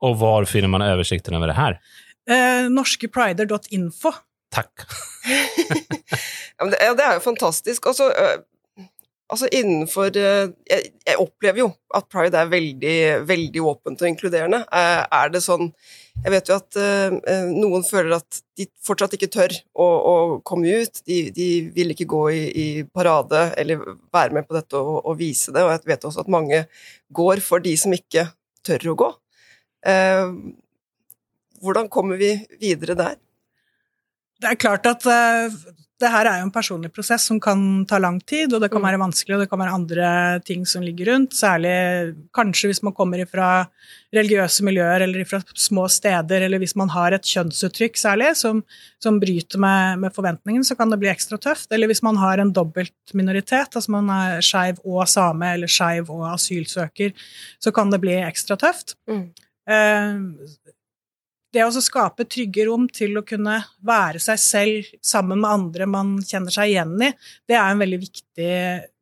Og 0.05 0.17
hvor 0.21 0.45
finner 0.50 0.71
man 0.71 0.85
oversikten 0.85 1.35
over 1.38 1.50
det 1.51 1.57
her? 1.57 1.79
Eh, 2.29 2.67
norskeprider.info. 2.71 4.13
Takk. 4.51 4.86
ja, 6.60 6.93
det, 6.93 7.03
er 7.05 7.13
jo 7.15 7.24
fantastisk. 7.24 7.86
Altså, 7.88 8.10
altså 9.31 9.48
innenfor 9.55 10.12
jeg, 10.17 10.51
jeg, 10.67 11.15
opplever 11.15 11.63
jo 11.63 11.70
at 11.96 12.10
pride 12.12 12.39
er 12.39 12.51
veldig, 12.51 12.96
veldig 13.29 13.63
åpent 13.72 14.03
og 14.03 14.10
inkluderende. 14.10 14.63
Er 14.72 15.31
det 15.31 15.43
sånn 15.46 15.72
Jeg 16.22 16.34
vet 16.36 16.51
jo 16.51 16.58
at 16.60 16.77
noen 17.50 17.86
føler 17.88 18.17
at 18.20 18.41
de 18.60 18.67
fortsatt 18.84 19.15
ikke 19.15 19.31
tør 19.31 19.55
å, 19.72 19.88
å 19.88 20.15
komme 20.46 20.84
ut. 20.84 21.00
De, 21.08 21.24
de, 21.34 21.48
vil 21.74 21.96
ikke 21.96 22.10
gå 22.12 22.25
i, 22.36 22.43
i, 22.51 22.67
parade 22.84 23.48
eller 23.58 23.81
være 24.12 24.36
med 24.36 24.50
på 24.50 24.60
dette 24.60 24.77
og, 24.77 25.00
og, 25.05 25.15
vise 25.22 25.55
det. 25.55 25.63
Og 25.63 25.72
jeg 25.74 25.88
vet 25.93 26.12
også 26.12 26.25
at 26.25 26.36
mange 26.36 26.65
går 27.15 27.41
for 27.46 27.63
de 27.63 27.77
som 27.79 27.96
ikke 27.96 28.27
tør 28.67 28.91
å 28.91 29.00
gå. 29.00 29.12
Hvordan 31.62 31.89
kommer 31.93 32.20
vi 32.20 32.36
videre 32.60 33.00
der? 33.00 33.20
Det 34.41 34.50
er 34.50 34.60
klart 34.60 34.88
at 34.89 35.05
uh, 35.05 35.53
det 36.01 36.10
her 36.10 36.27
er 36.27 36.39
jo 36.39 36.48
en 36.48 36.53
personlig 36.53 36.89
prosess 36.93 37.27
som 37.29 37.39
kan 37.41 37.62
ta 37.89 38.00
lang 38.01 38.17
tid, 38.27 38.53
og 38.53 38.62
det 38.63 38.71
kan 38.71 38.81
mm. 38.81 38.88
være 38.88 39.00
vanskelig, 39.01 39.36
og 39.36 39.43
det 39.43 39.50
kan 39.51 39.62
være 39.62 39.75
andre 39.77 40.07
ting 40.48 40.63
som 40.69 40.83
ligger 40.86 41.12
rundt. 41.12 41.36
Særlig 41.38 41.74
kanskje 42.36 42.71
hvis 42.71 42.81
man 42.86 42.95
kommer 42.98 43.21
fra 43.29 43.50
religiøse 44.15 44.65
miljøer 44.67 45.05
eller 45.05 45.27
fra 45.29 45.41
små 45.53 45.88
steder, 45.91 46.48
eller 46.48 46.62
hvis 46.62 46.75
man 46.79 46.91
har 46.93 47.15
et 47.15 47.27
kjønnsuttrykk 47.27 48.00
særlig 48.01 48.33
som, 48.39 48.63
som 49.03 49.19
bryter 49.21 49.62
med, 49.62 50.01
med, 50.05 50.15
forventningen, 50.15 50.65
så 50.67 50.77
kan 50.79 50.91
det 50.91 51.00
bli 51.03 51.12
ekstra 51.12 51.39
tøft. 51.41 51.69
Eller 51.71 51.91
hvis 51.91 52.03
man 52.05 52.19
har 52.21 52.41
en 52.41 52.53
dobbelt 52.55 53.15
minoritet, 53.17 53.75
altså 53.75 53.93
man 53.93 54.10
er 54.15 54.45
skeiv 54.45 54.81
og 54.83 55.05
same 55.12 55.53
eller 55.55 55.71
skeiv 55.71 56.12
og 56.12 56.27
asylsøker, 56.33 57.15
så 57.62 57.74
kan 57.75 57.93
det 57.93 58.01
bli 58.03 58.17
ekstra 58.25 58.57
tøft. 58.60 58.98
Mm. 59.12 59.27
Uh, 59.69 60.71
det 61.51 61.65
å 61.65 61.84
skape 61.84 62.25
trygge 62.29 62.65
rom 62.70 62.88
til 62.91 63.20
å 63.20 63.25
kunne 63.27 63.58
være 63.86 64.22
seg 64.24 64.39
selv 64.39 64.96
sammen 65.03 65.41
med 65.43 65.51
andre 65.51 65.88
man 65.89 66.15
kjenner 66.24 66.53
seg 66.53 66.72
igjen 66.72 66.96
i, 67.03 67.12
det 67.50 67.58
er 67.58 67.67
en 67.67 67.81
veldig 67.81 68.00
viktig, 68.01 68.55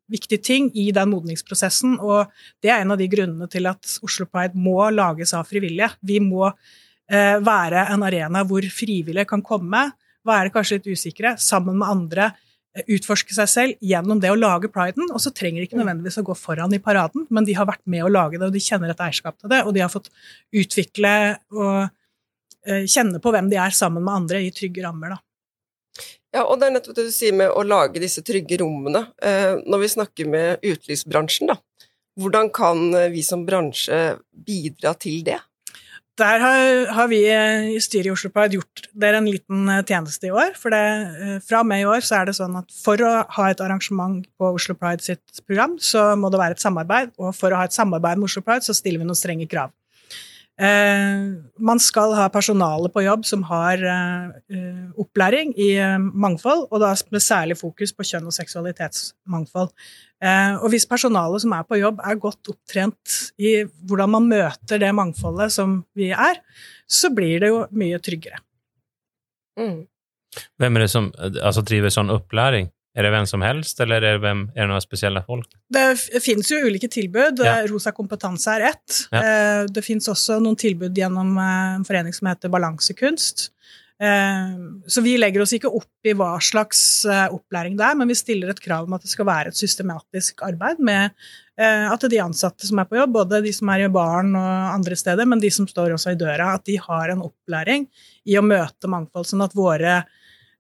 viktig 0.10 0.42
ting 0.46 0.70
i 0.74 0.90
den 0.96 1.12
modningsprosessen. 1.14 2.00
Og 2.02 2.30
det 2.64 2.74
er 2.74 2.82
en 2.82 2.96
av 2.96 3.02
de 3.02 3.10
grunnene 3.12 3.50
til 3.52 3.70
at 3.70 4.00
Oslo 4.06 4.28
Pride 4.30 4.58
må 4.58 4.82
lages 4.94 5.36
av 5.38 5.48
frivillige. 5.50 5.92
Vi 6.02 6.18
må 6.24 6.48
eh, 6.50 7.38
være 7.38 7.86
en 7.94 8.06
arena 8.08 8.44
hvor 8.48 8.66
frivillige 8.74 9.30
kan 9.30 9.46
komme, 9.46 9.90
være 10.26 10.54
kanskje 10.54 10.80
litt 10.80 10.94
usikre, 10.98 11.36
sammen 11.42 11.78
med 11.80 11.90
andre. 11.90 12.32
Eh, 12.74 12.86
utforske 12.98 13.38
seg 13.38 13.54
selv 13.54 13.86
gjennom 13.92 14.20
det 14.22 14.34
å 14.34 14.40
lage 14.40 14.74
priden. 14.74 15.06
Og 15.14 15.22
så 15.22 15.30
trenger 15.30 15.62
de 15.62 15.70
ikke 15.70 15.80
nødvendigvis 15.80 16.20
å 16.22 16.26
gå 16.26 16.38
foran 16.38 16.74
i 16.74 16.82
paraden, 16.82 17.30
men 17.30 17.46
de 17.46 17.54
har 17.58 17.70
vært 17.70 17.86
med 17.86 18.06
å 18.06 18.12
lage 18.12 18.42
det, 18.42 18.50
og 18.50 18.58
de 18.58 18.66
kjenner 18.66 18.94
et 18.94 19.06
eierskap 19.06 19.38
til 19.38 19.54
det, 19.54 19.62
og 19.66 19.78
de 19.78 19.86
har 19.86 19.94
fått 19.94 20.10
utvikle 20.50 21.14
og 21.54 21.94
kjenne 22.90 23.22
på 23.24 23.34
hvem 23.34 23.50
de 23.52 23.60
er 23.62 23.76
sammen 23.76 24.06
med 24.06 24.22
andre 24.22 24.44
i 24.46 24.54
trygge 24.56 24.84
rammer. 24.86 25.16
Da. 25.16 26.06
Ja, 26.36 26.46
og 26.46 26.60
det 26.60 26.70
er 26.70 26.76
nettopp 26.78 26.98
det 27.00 27.08
du 27.10 27.14
sier 27.14 27.34
med 27.36 27.50
å 27.50 27.66
lage 27.66 28.02
disse 28.02 28.22
trygge 28.26 28.60
rommene. 28.62 29.08
Eh, 29.26 29.58
når 29.66 29.84
vi 29.84 29.94
snakker 29.96 30.30
med 30.30 30.66
utelivsbransjen, 30.66 31.50
da, 31.50 31.58
hvordan 32.20 32.52
kan 32.54 32.90
vi 33.14 33.24
som 33.26 33.46
bransje 33.48 34.20
bidra 34.46 34.94
til 35.00 35.24
det? 35.26 35.40
Der 36.20 36.42
har, 36.44 36.90
har 36.92 37.08
vi 37.08 37.20
i 37.30 37.80
styret 37.80 38.10
i 38.10 38.12
Oslo 38.12 38.32
Pride 38.34 38.58
gjort 38.58 38.90
dere 38.92 39.22
en 39.22 39.30
liten 39.30 39.70
tjeneste 39.88 40.28
i 40.28 40.34
år. 40.36 40.52
For 40.60 40.74
det, 40.74 41.40
fra 41.48 41.62
og 41.64 41.70
med 41.70 41.84
i 41.84 41.88
år 41.88 42.04
så 42.04 42.20
er 42.20 42.28
det 42.28 42.36
sånn 42.36 42.58
at 42.60 42.74
for 42.76 43.00
å 43.06 43.12
ha 43.38 43.46
et 43.50 43.62
arrangement 43.64 44.26
på 44.40 44.52
Oslo 44.58 44.76
Pride 44.76 45.06
sitt 45.06 45.44
program, 45.46 45.78
så 45.80 46.10
må 46.20 46.32
det 46.32 46.42
være 46.42 46.58
et 46.58 46.66
samarbeid. 46.66 47.14
Og 47.22 47.32
for 47.38 47.56
å 47.56 47.62
ha 47.62 47.70
et 47.70 47.76
samarbeid 47.76 48.20
med 48.20 48.28
Oslo 48.28 48.44
Pride, 48.44 48.68
så 48.68 48.76
stiller 48.76 49.00
vi 49.00 49.08
noen 49.08 49.20
strenge 49.20 49.48
krav. 49.50 49.72
Eh, 50.60 51.20
man 51.64 51.80
skal 51.80 52.12
ha 52.18 52.26
personale 52.32 52.90
på 52.92 53.06
jobb 53.06 53.24
som 53.28 53.46
har 53.48 53.80
eh, 53.80 54.64
opplæring 55.00 55.54
i 55.56 55.70
eh, 55.80 55.96
mangfold, 56.00 56.66
og 56.68 56.82
da 56.84 56.92
med 57.16 57.24
særlig 57.24 57.56
fokus 57.62 57.94
på 57.96 58.04
kjønn- 58.04 58.28
og 58.28 58.36
seksualitetsmangfold. 58.36 59.72
Og 60.20 60.66
hvis 60.74 60.84
personalet 60.84 61.46
som 61.46 61.54
er 61.56 61.64
på 61.64 61.78
jobb, 61.80 62.02
er 62.04 62.18
godt 62.20 62.50
opptrent 62.52 63.14
i 63.40 63.62
hvordan 63.88 64.12
man 64.18 64.26
møter 64.28 64.82
det 64.82 64.90
mangfoldet 64.92 65.48
som 65.56 65.78
vi 65.96 66.10
er, 66.12 66.42
så 66.84 67.08
blir 67.16 67.40
det 67.40 67.54
jo 67.54 67.62
mye 67.72 68.02
tryggere. 68.04 68.42
Mm. 69.56 69.86
Hvem 70.60 70.76
er 70.76 70.84
det 70.84 70.90
som 70.92 71.08
altså, 71.16 71.64
driver 71.64 71.94
sånn 71.96 72.12
opplæring? 72.12 72.68
Er 73.00 73.06
det 73.08 73.14
hvem 73.14 73.28
som 73.32 73.44
helst, 73.46 73.80
eller 73.80 74.04
er 74.04 74.18
det, 74.18 74.24
hvem, 74.26 74.42
er 74.52 74.66
det 74.66 74.72
noen 74.74 74.84
spesielle 74.84 75.22
folk? 75.24 75.48
Det 75.72 75.86
finnes 76.20 76.50
jo 76.52 76.60
ulike 76.66 76.90
tilbud. 76.92 77.40
Ja. 77.48 77.62
Rosa 77.72 77.94
kompetanse 77.96 78.58
er 78.58 78.74
ett. 78.74 78.98
Ja. 79.14 79.22
Eh, 79.22 79.62
det 79.72 79.86
finnes 79.86 80.12
også 80.12 80.42
noen 80.44 80.60
tilbud 80.60 81.00
gjennom 81.00 81.32
eh, 81.40 81.78
en 81.78 81.88
forening 81.88 82.16
som 82.18 82.28
heter 82.28 82.52
Balansekunst. 82.52 83.48
Eh, 84.04 84.52
så 84.92 85.06
vi 85.06 85.16
legger 85.16 85.46
oss 85.46 85.56
ikke 85.56 85.72
opp 85.80 86.12
i 86.12 86.16
hva 86.18 86.34
slags 86.44 86.82
opplæring 87.08 87.80
det 87.80 87.88
er, 87.88 87.96
men 88.02 88.12
vi 88.12 88.20
stiller 88.20 88.52
et 88.52 88.62
krav 88.64 88.88
om 88.88 89.00
at 89.00 89.08
det 89.08 89.14
skal 89.14 89.32
være 89.32 89.54
et 89.54 89.60
systematisk 89.60 90.44
arbeid 90.48 90.84
med 90.84 91.16
at 91.60 92.04
de 92.08 92.22
ansatte 92.24 92.64
som 92.64 92.80
er 92.80 92.86
på 92.88 92.96
jobb, 92.96 93.18
både 93.18 93.42
de 93.44 93.52
som 93.52 93.68
er 93.74 93.82
i 93.84 93.90
baren 93.92 94.30
og 94.40 94.70
andre 94.72 94.96
steder, 94.96 95.28
men 95.28 95.42
de 95.44 95.50
som 95.52 95.66
står 95.68 95.92
også 95.92 96.14
i 96.14 96.20
døra, 96.20 96.54
at 96.56 96.64
de 96.70 96.78
har 96.80 97.12
en 97.12 97.26
opplæring 97.26 97.84
i 98.32 98.38
å 98.40 98.44
møte 98.48 98.88
mangfold, 98.88 99.28
sånn 99.28 99.44
at 99.44 99.58
våre 99.60 99.98
eh, 99.98 100.16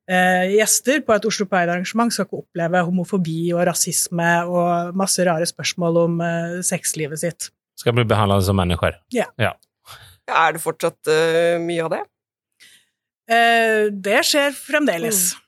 gjester 0.09 1.03
på 1.05 1.13
et 1.13 1.25
Oslo 1.29 1.45
Pride-arrangement 1.45 2.09
skal 2.13 2.25
ikke 2.25 2.41
oppleve 2.41 2.81
homofobi 2.87 3.51
og 3.53 3.65
rasisme 3.69 4.29
og 4.49 4.95
masse 4.97 5.21
rare 5.27 5.45
spørsmål 5.45 5.99
om 6.03 6.21
eh, 6.25 6.55
sexlivet 6.65 7.21
sitt. 7.21 7.49
Skal 7.79 7.93
bli 7.95 8.07
behandlet 8.09 8.47
som 8.47 8.57
mennesker. 8.59 8.97
Ja. 9.15 9.29
ja. 9.39 9.53
Er 10.29 10.55
det 10.55 10.61
fortsatt 10.63 11.09
uh, 11.09 11.59
mye 11.63 11.85
av 11.85 11.93
det? 11.93 12.01
Eh, 13.29 13.85
det 13.93 14.23
skjer 14.25 14.55
fremdeles. 14.57 15.29
Mm. 15.33 15.45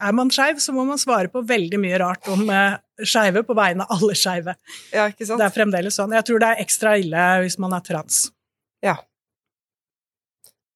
Er 0.00 0.14
man 0.16 0.30
skeiv, 0.32 0.60
så 0.62 0.72
må 0.72 0.86
man 0.88 1.00
svare 1.00 1.28
på 1.32 1.42
veldig 1.44 1.80
mye 1.82 1.98
rart 2.00 2.28
om 2.32 2.46
eh, 2.48 2.78
skeive 3.04 3.42
på 3.44 3.56
vegne 3.56 3.84
av 3.84 3.98
alle 3.98 4.16
skeive. 4.16 4.54
Ja. 4.94 5.10
Det 5.12 5.36
er 5.36 5.52
fremdeles 5.52 5.98
sånn. 5.98 6.14
Jeg 6.16 6.28
tror 6.28 6.40
det 6.40 6.52
er 6.52 6.62
ekstra 6.64 6.94
ille 7.00 7.26
hvis 7.44 7.58
man 7.60 7.74
er 7.76 7.84
trans. 7.84 8.28
Ja. 8.84 8.96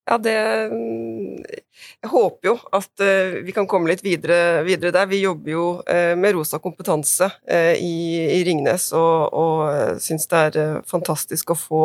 Ja, 0.05 0.19
det 0.21 0.35
Jeg 0.35 2.11
håper 2.13 2.51
jo 2.51 2.55
at 2.77 3.03
uh, 3.03 3.41
vi 3.45 3.53
kan 3.57 3.67
komme 3.69 3.91
litt 3.91 4.05
videre, 4.05 4.63
videre, 4.67 4.93
der. 4.95 5.09
Vi 5.11 5.23
jobber 5.23 5.51
jo 5.55 5.67
uh, 5.81 6.13
med 6.21 6.37
Rosa 6.37 6.61
kompetanse 6.63 7.31
uh, 7.31 7.75
i, 7.75 8.21
i, 8.37 8.41
Ringnes, 8.47 8.91
og, 8.97 9.33
og 9.33 10.01
syns 10.05 10.29
det 10.31 10.43
er 10.49 10.83
fantastisk 10.89 11.55
å 11.55 11.59
få, 11.59 11.85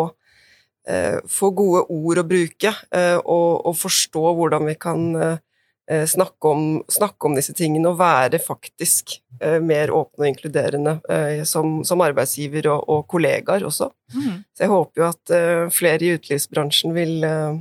få, 1.30 1.50
gode 1.54 1.84
ord 1.94 2.22
å 2.22 2.26
bruke, 2.26 2.72
og, 3.20 3.50
og, 3.68 3.76
forstå 3.78 4.32
hvordan 4.40 4.64
vi 4.66 4.74
kan 4.80 5.04
snakke 6.10 6.50
om, 6.50 6.64
snakke, 6.90 7.28
om, 7.28 7.36
disse 7.38 7.54
tingene, 7.54 7.92
og 7.92 8.00
være 8.00 8.40
faktisk 8.42 9.20
mer 9.66 9.92
åpne 9.94 10.26
og 10.26 10.30
inkluderende 10.32 10.96
som, 11.50 11.80
som, 11.86 12.02
arbeidsgiver 12.06 12.72
og, 12.74 12.90
og 12.90 13.06
kollegaer 13.12 13.68
også. 13.70 13.92
Mm. 14.16 14.42
Så 14.50 14.66
jeg 14.66 14.74
håper 14.74 15.04
jo 15.04 15.08
at 15.12 15.36
flere 15.76 16.08
i 16.08 16.16
utelivsbransjen 16.18 16.96
vil 16.98 17.20
Eh, 17.26 17.60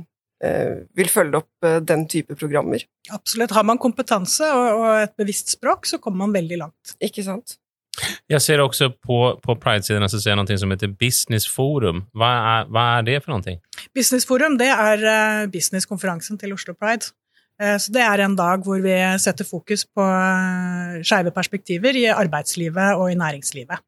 vil 0.95 1.09
følge 1.11 1.41
opp 1.41 1.67
eh, 1.67 1.79
den 1.83 2.05
type 2.11 2.35
programmer. 2.39 2.83
Absolutt. 3.11 3.51
Har 3.55 3.65
man 3.67 3.81
kompetanse 3.81 4.47
og 4.55 4.85
et 5.01 5.15
bevisst 5.19 5.51
språk, 5.55 5.89
så 5.89 5.99
kommer 5.99 6.25
man 6.25 6.37
veldig 6.37 6.61
langt. 6.61 6.95
Ikke 7.03 7.25
sant? 7.25 7.57
Jeg 8.31 8.39
ser 8.45 8.61
også 8.63 8.91
på, 8.95 9.17
på 9.43 9.55
Pride-sidene 9.59 10.07
så 10.07 10.21
ser 10.21 10.31
jeg 10.31 10.39
noe 10.39 10.59
som 10.61 10.71
heter 10.71 10.91
Business 11.01 11.49
Forum. 11.51 12.05
Hva 12.15 12.29
er, 12.53 12.69
hva 12.71 12.85
er 12.99 13.07
det 13.09 13.17
for 13.25 13.35
noe? 13.35 13.57
Business 13.97 14.27
Forum 14.29 14.55
det 14.61 14.69
er 14.71 15.03
uh, 15.03 15.49
businesskonferansen 15.51 16.39
til 16.39 16.55
Oslo 16.55 16.77
Pride. 16.77 17.11
Så 17.59 17.91
det 17.91 17.99
er 17.99 18.21
en 18.23 18.37
dag 18.39 18.61
hvor 18.63 18.79
vi 18.79 18.93
setter 19.19 19.43
fokus 19.43 19.81
på 19.83 20.03
skeive 21.03 21.33
perspektiver 21.35 21.97
i 21.99 22.05
arbeidslivet 22.07 22.95
og 22.95 23.09
i 23.11 23.17
næringslivet. 23.19 23.81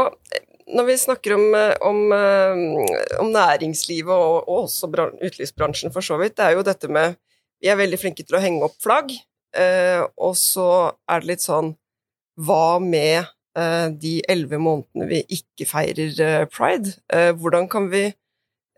Og 0.00 0.14
når 0.74 0.84
vi 0.88 0.98
snakker 1.00 1.34
om, 1.34 1.46
eh, 1.54 1.74
om, 1.80 2.12
eh, 2.12 3.20
om 3.20 3.32
næringslivet 3.32 4.12
og, 4.12 4.48
og 4.48 4.66
også 4.66 4.90
utelivsbransjen 5.22 5.92
for 5.94 6.04
så 6.04 6.18
vidt, 6.20 6.36
det 6.36 6.44
er 6.44 6.56
jo 6.56 6.66
dette 6.66 6.88
med 6.88 7.16
Vi 7.58 7.66
er 7.66 7.74
veldig 7.74 7.98
flinke 7.98 8.22
til 8.22 8.36
å 8.38 8.40
henge 8.42 8.62
opp 8.62 8.76
flagg, 8.78 9.10
eh, 9.58 9.98
og 10.14 10.36
så 10.38 10.94
er 11.10 11.24
det 11.24 11.30
litt 11.32 11.42
sånn 11.42 11.72
Hva 12.38 12.78
med 12.78 13.26
eh, 13.58 13.88
de 13.90 14.20
elleve 14.30 14.60
månedene 14.62 15.08
vi 15.10 15.24
ikke 15.40 15.66
feirer 15.66 16.20
eh, 16.22 16.44
pride? 16.46 16.94
Eh, 17.10 17.32
hvordan 17.34 17.68
kan 17.68 17.90
vi 17.90 18.10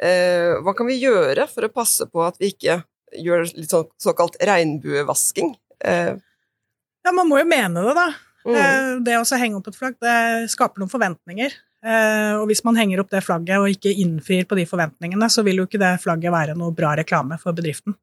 Hva 0.00 0.72
kan 0.72 0.88
vi 0.88 0.94
gjøre 0.96 1.44
for 1.44 1.66
å 1.66 1.68
passe 1.68 2.06
på 2.08 2.22
at 2.24 2.38
vi 2.40 2.54
ikke 2.54 2.78
gjør 3.20 3.42
litt 3.52 3.68
sånn 3.68 3.90
såkalt 4.00 4.38
regnbuevasking? 4.40 5.50
ja, 5.84 7.12
man 7.12 7.28
må 7.28 7.36
jo 7.36 7.44
mene 7.44 7.82
det, 7.84 7.92
da. 7.98 8.06
Mm. 8.48 9.04
Det 9.04 9.18
å 9.20 9.40
henge 9.42 9.58
opp 9.58 9.68
et 9.68 9.76
flagg, 9.76 9.98
det 10.00 10.48
skaper 10.54 10.80
noen 10.80 10.88
forventninger. 10.88 11.52
Eh, 11.80 12.34
og 12.36 12.44
hvis 12.50 12.60
man 12.66 12.76
henger 12.76 13.00
opp 13.00 13.12
det 13.12 13.22
flagget 13.24 13.60
og 13.60 13.70
ikke 13.72 13.92
innfrir 14.02 14.44
på 14.48 14.58
de 14.58 14.66
forventningene, 14.68 15.30
så 15.32 15.44
vil 15.46 15.62
jo 15.62 15.68
ikke 15.68 15.80
det 15.80 15.94
flagget 16.02 16.34
være 16.34 16.56
noe 16.58 16.74
bra 16.76 16.92
reklame 16.98 17.40
for 17.40 17.56
bedriften. 17.56 17.96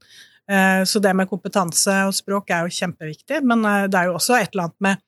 Eh, 0.50 0.82
så 0.88 1.02
det 1.04 1.14
med 1.18 1.30
kompetanse 1.30 2.00
og 2.08 2.16
språk 2.18 2.50
er 2.56 2.66
jo 2.66 2.78
kjempeviktig, 2.80 3.44
men 3.46 3.66
eh, 3.68 3.84
det 3.92 4.00
er 4.00 4.10
jo 4.10 4.18
også 4.18 4.40
et 4.40 4.50
eller 4.54 4.70
annet 4.70 4.90
med 4.90 5.04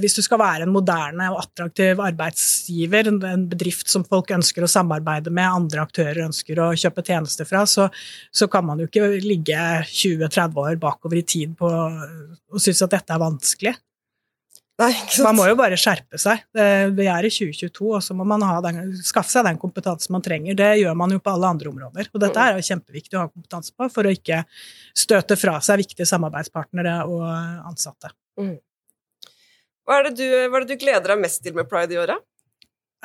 hvis 0.00 0.14
du 0.16 0.22
skal 0.24 0.38
være 0.40 0.64
en 0.64 0.70
moderne 0.72 1.26
og 1.34 1.42
attraktiv 1.42 1.98
arbeidsgiver, 2.00 3.10
en 3.10 3.42
bedrift 3.50 3.90
som 3.92 4.06
folk 4.08 4.30
ønsker 4.32 4.64
å 4.64 4.70
samarbeide 4.72 5.28
med, 5.28 5.44
andre 5.44 5.82
aktører 5.84 6.22
ønsker 6.24 6.62
å 6.64 6.70
kjøpe 6.80 7.04
tjenester 7.04 7.44
fra, 7.44 7.66
så, 7.68 7.84
så 8.32 8.48
kan 8.48 8.64
man 8.64 8.80
jo 8.80 8.86
ikke 8.88 9.10
ligge 9.20 9.66
20-30 9.90 10.56
år 10.62 10.80
bakover 10.80 11.20
i 11.20 11.26
tid 11.28 11.52
på 11.60 11.68
og 11.68 12.56
synes 12.56 12.80
at 12.86 12.96
dette 12.96 13.12
er 13.12 13.20
vanskelig. 13.20 13.74
Nei, 14.76 14.90
man 15.24 15.36
må 15.38 15.46
jo 15.48 15.54
bare 15.56 15.76
skjerpe 15.80 16.18
seg. 16.20 16.42
Vi 16.52 17.06
er 17.08 17.24
i 17.24 17.30
2022, 17.32 17.86
og 17.96 18.02
så 18.04 18.12
må 18.16 18.26
man 18.28 18.42
den, 18.64 18.90
skaffe 19.00 19.32
seg 19.32 19.46
den 19.46 19.56
kompetansen 19.60 20.12
man 20.12 20.24
trenger. 20.24 20.58
Det 20.58 20.68
gjør 20.82 20.98
man 21.00 21.14
jo 21.14 21.20
på 21.24 21.32
alle 21.32 21.48
andre 21.48 21.70
områder. 21.72 22.10
Og 22.12 22.20
dette 22.20 22.42
er 22.42 22.58
jo 22.58 22.66
kjempeviktig 22.68 23.16
å 23.16 23.22
ha 23.22 23.30
kompetanse 23.30 23.72
på 23.72 23.88
for 23.94 24.04
å 24.04 24.12
ikke 24.12 24.42
støte 24.92 25.38
fra 25.40 25.56
seg 25.64 25.80
viktige 25.80 26.08
samarbeidspartnere 26.10 26.98
og 27.08 27.24
ansatte. 27.24 28.12
Mm. 28.36 28.58
Hva, 29.86 30.00
er 30.02 30.10
du, 30.10 30.24
hva, 30.26 30.58
er 30.58 30.66
det 30.66 30.74
du, 30.74 30.80
gleder 30.82 31.14
deg 31.14 31.24
mest 31.24 31.40
til 31.44 31.56
med 31.56 31.70
Pride 31.70 31.94
i 31.94 32.00
året? 32.02 32.24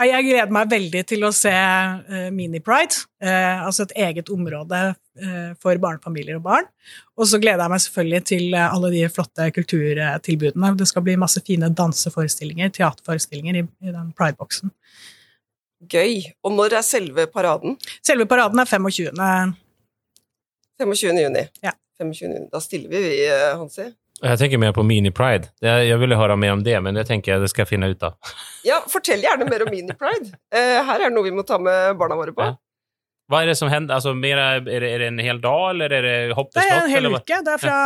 Jeg 0.02 0.26
gleder 0.26 0.54
meg 0.56 0.70
veldig 0.72 1.04
til 1.06 1.24
å 1.28 1.30
se 1.36 1.52
uh, 1.54 2.28
Mini-pride, 2.34 3.04
uh, 3.22 3.68
altså 3.68 3.86
et 3.86 3.94
eget 4.08 4.32
område 4.34 4.80
eh, 4.90 5.01
for 5.62 5.76
barnefamilier 5.84 6.38
og 6.38 6.46
barn. 6.46 6.68
Og 7.20 7.28
så 7.28 7.40
gleder 7.42 7.66
jeg 7.66 7.74
meg 7.74 7.82
selvfølgelig 7.84 8.22
til 8.30 8.56
alle 8.56 8.92
de 8.94 9.02
flotte 9.12 9.50
kulturtilbudene. 9.58 10.70
Det 10.80 10.88
skal 10.88 11.04
bli 11.04 11.18
masse 11.20 11.44
fine 11.48 11.68
danseforestillinger, 11.76 12.72
teaterforestillinger 12.78 13.60
i, 13.60 13.66
i 13.84 13.92
den 13.92 14.14
Pride-boksen. 14.16 14.72
Gøy. 15.90 16.22
Og 16.46 16.54
når 16.54 16.78
er 16.78 16.86
selve 16.86 17.26
paraden? 17.28 17.78
Selve 18.06 18.28
paraden 18.30 18.62
er 18.62 18.70
25. 18.70 19.12
25. 20.82 21.18
juni. 21.26 21.48
Ja. 21.64 21.74
25. 22.00 22.22
juni. 22.22 22.48
Da 22.52 22.62
stiller 22.62 22.90
vi, 22.90 23.02
vi, 23.10 23.26
Hansi. 23.58 23.90
Jeg 24.22 24.38
tenker 24.38 24.60
mer 24.62 24.74
på 24.74 24.84
mini-pride. 24.86 25.50
Jeg 25.66 25.98
ville 25.98 26.18
høre 26.18 26.36
mer 26.38 26.54
om 26.54 26.62
det, 26.66 26.76
men 26.86 26.98
det 26.98 27.08
tenker 27.10 27.34
jeg 27.34 27.42
det 27.42 27.50
skal 27.50 27.64
jeg 27.64 27.72
finne 27.72 27.90
ut 27.90 28.04
av. 28.06 28.36
Ja, 28.66 28.78
fortell 28.90 29.24
gjerne 29.24 29.48
mer 29.50 29.66
om 29.66 29.72
mini-pride. 29.74 30.36
Eh, 30.54 30.78
her 30.78 31.00
er 31.00 31.08
det 31.08 31.16
noe 31.16 31.26
vi 31.26 31.34
må 31.34 31.46
ta 31.48 31.58
med 31.62 31.98
barna 31.98 32.18
våre 32.20 32.36
på. 32.38 32.46
Ja. 32.46 32.60
Hva 33.32 33.46
er 33.46 33.52
det 33.54 33.56
som 33.56 33.70
hender? 33.72 33.96
Altså, 33.96 34.12
er, 34.12 34.60
det, 34.66 34.74
er, 34.76 34.84
det, 35.00 35.08
en 35.08 35.20
hel 35.24 35.40
dag, 35.40 35.62
eller 35.72 35.94
er 35.96 36.04
det 36.04 36.16
hoppestokk? 36.36 36.68
Det 36.68 36.76
er 36.76 36.84
en 36.84 36.92
hel 36.92 37.08
uke. 37.08 37.38
Det 37.48 37.54
er 37.54 37.62
fra 37.62 37.78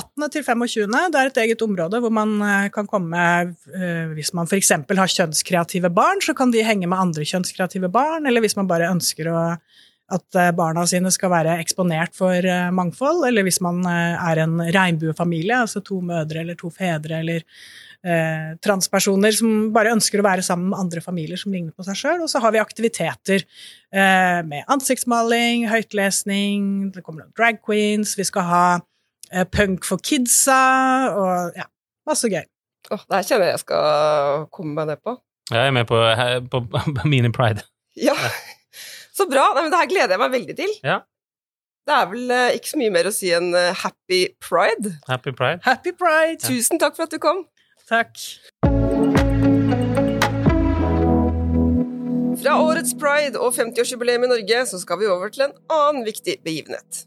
18. 0.00 0.26
til 0.32 0.46
25. 0.46 0.86
Det 1.12 1.20
er 1.20 1.30
et 1.30 1.40
eget 1.44 1.64
område 1.66 2.00
hvor 2.00 2.14
man 2.14 2.32
eh, 2.40 2.68
kan 2.72 2.88
komme 2.88 3.20
eh, 3.20 4.14
Hvis 4.16 4.32
man 4.36 4.48
f.eks. 4.48 4.72
har 4.72 5.14
kjønnskreative 5.16 5.92
barn, 5.92 6.24
så 6.24 6.32
kan 6.36 6.54
de 6.54 6.64
henge 6.64 6.88
med 6.88 6.96
andre 6.96 7.28
kjønnskreative 7.28 7.92
barn, 7.92 8.24
eller 8.30 8.44
hvis 8.44 8.56
man 8.56 8.70
bare 8.70 8.88
ønsker 8.94 9.28
å 9.28 9.40
at 10.14 10.36
eh, 10.36 10.50
barna 10.56 10.82
sine 10.88 11.12
skal 11.12 11.32
være 11.32 11.58
eksponert 11.60 12.16
for 12.16 12.48
mangfold, 12.76 13.26
eller 13.28 13.44
hvis 13.44 13.60
man 13.64 13.84
er 13.88 14.40
en 14.42 14.58
regnbuefamilie, 14.60 15.62
altså 15.64 15.84
to 15.84 16.00
mødre 16.04 16.44
eller 16.44 16.56
to 16.60 16.72
fedre 16.72 17.20
eller 17.20 17.44
eh, 18.04 18.54
transpersoner 18.64 19.34
som 19.36 19.68
bare 19.74 19.92
ønsker 19.94 20.20
å 20.20 20.26
være 20.26 20.44
sammen 20.46 20.70
med 20.72 20.80
andre 20.84 21.02
familier 21.04 21.40
som 21.40 21.54
ligner 21.54 21.74
på 21.74 21.86
seg 21.86 21.98
sjøl. 21.98 22.24
Og 22.24 22.30
så 22.30 22.42
har 22.44 22.54
vi 22.54 22.62
aktiviteter 22.62 23.42
eh, 23.44 24.40
med 24.46 24.70
ansiktsmaling, 24.72 25.68
høytlesning, 25.72 26.90
det 26.94 27.04
kommer 27.04 27.24
noen 27.24 27.36
drag 27.36 27.62
queens, 27.64 28.16
vi 28.18 28.26
skal 28.28 28.48
ha 28.50 28.64
eh, 29.32 29.46
punk 29.48 29.86
for 29.88 30.02
kidsa 30.04 30.60
og 31.14 31.60
ja, 31.60 31.68
masse 32.08 32.30
gøy. 32.30 32.44
Oh, 32.92 33.00
det 33.00 33.16
her 33.16 33.30
kjenner 33.30 33.48
jeg 33.48 33.56
jeg 33.56 33.64
skal 33.64 34.44
komme 34.52 34.76
meg 34.76 34.92
ned 34.92 35.00
på. 35.04 35.16
Jeg 35.52 35.60
er 35.70 35.72
med 35.76 35.88
på, 35.88 35.96
på, 36.52 36.66
på 36.68 37.08
Mini 37.10 37.32
Pride. 37.32 37.64
Ja. 38.00 38.16
Så 39.16 39.28
bra. 39.30 39.50
Nei, 39.54 39.64
men 39.64 39.72
det 39.72 39.80
her 39.80 39.90
gleder 39.90 40.16
jeg 40.16 40.22
meg 40.24 40.32
veldig 40.34 40.56
til. 40.58 40.78
Ja. 40.82 41.02
Det 41.84 41.92
er 41.92 42.06
vel 42.10 42.30
uh, 42.32 42.50
ikke 42.56 42.70
så 42.72 42.78
mye 42.80 42.92
mer 42.94 43.08
å 43.10 43.12
si 43.12 43.28
enn 43.36 43.50
uh, 43.52 43.74
happy 43.76 44.22
pride. 44.40 44.94
Happy 45.04 45.34
pride. 45.36 45.60
Happy 45.66 45.92
pride. 45.92 46.40
Tusen 46.40 46.80
takk 46.80 46.96
for 46.96 47.04
at 47.04 47.12
du 47.12 47.20
kom. 47.22 47.44
Takk. 47.88 48.20
Fra 52.44 52.60
årets 52.60 52.92
pride 53.00 53.40
og 53.40 53.54
50-årsjubileum 53.56 54.24
i 54.26 54.30
Norge 54.30 54.62
så 54.68 54.80
skal 54.80 55.00
vi 55.00 55.08
over 55.08 55.32
til 55.32 55.46
en 55.46 55.58
annen 55.72 56.06
viktig 56.06 56.38
begivenhet. 56.44 57.04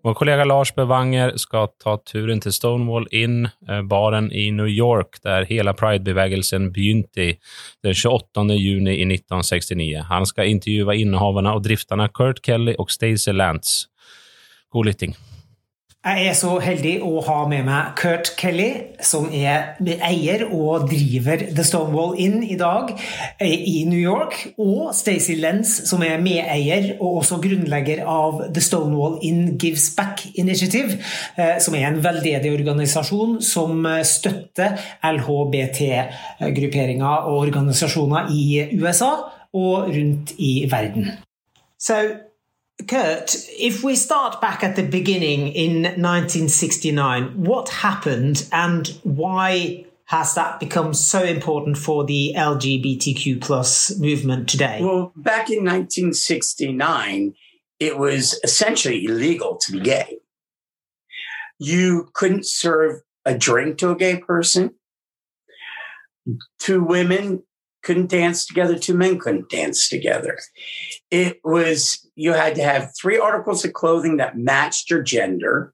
Vår 0.00 0.14
kollega 0.16 0.46
Lars 0.46 0.70
Bevanger 0.72 1.34
skal 1.36 1.68
ta 1.82 1.98
turen 2.08 2.40
til 2.40 2.54
Stonewall 2.56 3.04
Inn, 3.12 3.50
eh, 3.68 3.82
baren 3.82 4.30
i 4.32 4.46
New 4.50 4.68
York, 4.70 5.20
der 5.22 5.44
hele 5.44 5.74
Pride-bevegelsen 5.76 6.70
begynte 6.72 7.36
den 7.84 7.94
28. 7.94 8.56
juni 8.56 8.96
i 8.96 9.04
1969. 9.04 10.06
Han 10.08 10.26
skal 10.26 10.48
intervjue 10.48 10.96
innehaverne 11.02 11.52
og 11.52 11.64
drifterne 11.66 12.08
Kurt 12.08 12.40
Kelly 12.42 12.74
og 12.78 12.90
Stacey 12.90 13.36
Lance. 13.36 13.88
God 14.72 14.86
lytting. 14.86 15.16
Jeg 16.00 16.30
er 16.30 16.32
så 16.32 16.54
heldig 16.64 17.04
å 17.04 17.20
ha 17.26 17.42
med 17.44 17.66
meg 17.66 17.90
Kurt 18.00 18.30
Kelly, 18.40 18.96
som 19.04 19.26
er 19.36 19.76
eier 20.06 20.46
og 20.46 20.86
driver 20.88 21.42
The 21.52 21.60
Stonewall 21.60 22.16
Inn 22.24 22.40
i 22.40 22.56
dag 22.56 22.96
eh, 22.96 23.60
i 23.68 23.84
New 23.84 24.00
York, 24.00 24.56
og 24.56 24.96
Stacey 24.96 25.36
Lenz, 25.36 25.84
som 25.90 26.00
er 26.06 26.22
medeier 26.24 26.94
og 26.94 27.18
også 27.20 27.36
grunnlegger 27.44 28.00
av 28.08 28.48
The 28.48 28.64
Stonewall 28.64 29.20
Inn 29.28 29.60
Gives 29.60 29.92
Back 29.98 30.24
Initiative, 30.40 30.96
eh, 31.36 31.60
som 31.60 31.76
er 31.76 31.84
en 31.90 32.00
veldedig 32.00 32.48
organisasjon 32.54 33.44
som 33.44 33.84
støtter 34.00 34.80
LHBT-grupperinger 35.04 37.28
og 37.28 37.36
organisasjoner 37.42 38.32
i 38.32 38.72
USA 38.72 39.28
og 39.52 39.92
rundt 39.92 40.32
i 40.40 40.64
verden. 40.72 41.20
So 41.76 42.29
Kurt, 42.86 43.34
if 43.50 43.82
we 43.82 43.96
start 43.96 44.40
back 44.40 44.62
at 44.62 44.76
the 44.76 44.82
beginning 44.82 45.48
in 45.48 45.82
1969, 45.82 47.44
what 47.44 47.68
happened 47.68 48.48
and 48.52 48.88
why 49.02 49.84
has 50.06 50.34
that 50.34 50.58
become 50.58 50.92
so 50.92 51.22
important 51.22 51.78
for 51.78 52.04
the 52.04 52.34
LGBTQ 52.36 53.40
plus 53.40 53.96
movement 53.98 54.48
today? 54.48 54.80
Well, 54.82 55.12
back 55.14 55.50
in 55.50 55.64
1969, 55.64 57.34
it 57.78 57.98
was 57.98 58.40
essentially 58.42 59.04
illegal 59.04 59.56
to 59.58 59.72
be 59.72 59.80
gay. 59.80 60.18
You 61.58 62.08
couldn't 62.12 62.46
serve 62.46 63.02
a 63.24 63.36
drink 63.36 63.78
to 63.78 63.90
a 63.90 63.96
gay 63.96 64.16
person. 64.18 64.74
Two 66.58 66.82
women 66.82 67.42
couldn't 67.82 68.10
dance 68.10 68.46
together, 68.46 68.78
two 68.78 68.94
men 68.94 69.18
couldn't 69.18 69.50
dance 69.50 69.88
together. 69.88 70.38
It 71.10 71.40
was, 71.44 72.06
you 72.14 72.32
had 72.32 72.54
to 72.56 72.62
have 72.62 72.92
three 73.00 73.18
articles 73.18 73.64
of 73.64 73.72
clothing 73.72 74.18
that 74.18 74.36
matched 74.36 74.90
your 74.90 75.02
gender. 75.02 75.72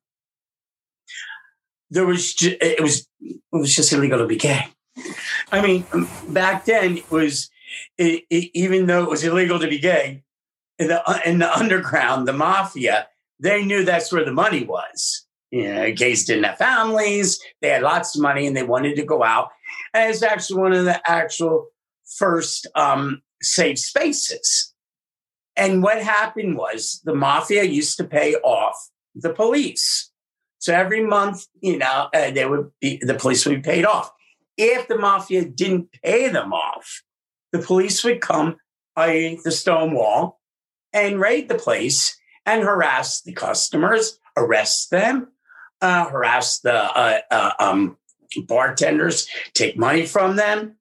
There 1.90 2.06
was, 2.06 2.34
it 2.40 2.80
was, 2.80 3.08
it 3.20 3.40
was 3.52 3.74
just 3.74 3.92
illegal 3.92 4.18
to 4.18 4.26
be 4.26 4.36
gay. 4.36 4.66
I 5.52 5.60
mean, 5.60 5.86
um, 5.92 6.08
back 6.28 6.64
then 6.64 6.98
it 6.98 7.10
was, 7.10 7.50
it, 7.98 8.24
it, 8.30 8.50
even 8.54 8.86
though 8.86 9.02
it 9.02 9.10
was 9.10 9.24
illegal 9.24 9.58
to 9.58 9.68
be 9.68 9.78
gay, 9.78 10.22
in 10.78 10.88
the, 10.88 11.08
uh, 11.08 11.20
in 11.24 11.38
the 11.38 11.52
underground, 11.56 12.26
the 12.26 12.32
mafia, 12.32 13.08
they 13.40 13.64
knew 13.64 13.84
that's 13.84 14.12
where 14.12 14.24
the 14.24 14.32
money 14.32 14.64
was. 14.64 15.26
You 15.50 15.72
know, 15.72 15.92
gays 15.92 16.24
didn't 16.24 16.44
have 16.44 16.58
families, 16.58 17.40
they 17.62 17.68
had 17.68 17.82
lots 17.82 18.16
of 18.16 18.22
money 18.22 18.46
and 18.46 18.56
they 18.56 18.64
wanted 18.64 18.96
to 18.96 19.04
go 19.04 19.22
out. 19.22 19.50
And 19.94 20.10
it's 20.10 20.22
actually 20.22 20.60
one 20.60 20.72
of 20.72 20.84
the 20.84 21.00
actual 21.08 21.68
first 22.06 22.66
um, 22.74 23.22
safe 23.42 23.78
spaces. 23.78 24.72
And 25.56 25.82
what 25.82 26.02
happened 26.02 26.56
was 26.56 27.00
the 27.04 27.14
mafia 27.14 27.64
used 27.64 27.96
to 27.98 28.04
pay 28.04 28.34
off 28.36 28.76
the 29.14 29.32
police. 29.32 30.10
So 30.58 30.74
every 30.74 31.02
month, 31.02 31.46
you 31.60 31.78
know, 31.78 32.08
uh, 32.14 32.30
they 32.30 32.46
would 32.46 32.70
be, 32.80 32.98
the 33.02 33.14
police 33.14 33.46
would 33.46 33.62
be 33.62 33.62
paid 33.62 33.84
off. 33.84 34.10
If 34.56 34.88
the 34.88 34.98
mafia 34.98 35.44
didn't 35.44 35.92
pay 36.02 36.28
them 36.28 36.52
off, 36.52 37.02
the 37.52 37.58
police 37.58 38.04
would 38.04 38.20
come, 38.20 38.56
i.e., 38.96 39.38
the 39.44 39.50
Stonewall, 39.50 40.40
and 40.92 41.20
raid 41.20 41.48
the 41.48 41.54
place 41.54 42.18
and 42.44 42.62
harass 42.62 43.22
the 43.22 43.32
customers, 43.32 44.18
arrest 44.36 44.90
them, 44.90 45.28
uh, 45.80 46.08
harass 46.08 46.60
the 46.60 46.74
uh, 46.74 47.20
uh 47.30 47.50
um, 47.58 47.96
bartenders, 48.46 49.26
take 49.52 49.76
money 49.76 50.06
from 50.06 50.36
them, 50.36 50.76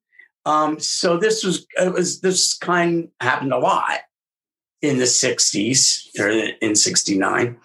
um, 0.46 0.78
so 0.78 1.18
this 1.18 1.44
was 1.44 1.66
was 1.76 2.20
this 2.20 2.56
kind 2.56 3.08
happened 3.20 3.52
a 3.52 3.58
lot 3.58 4.00
in 4.80 4.98
the 4.98 5.04
60s 5.04 6.18
or 6.20 6.28
in 6.60 6.76
69. 6.76 7.58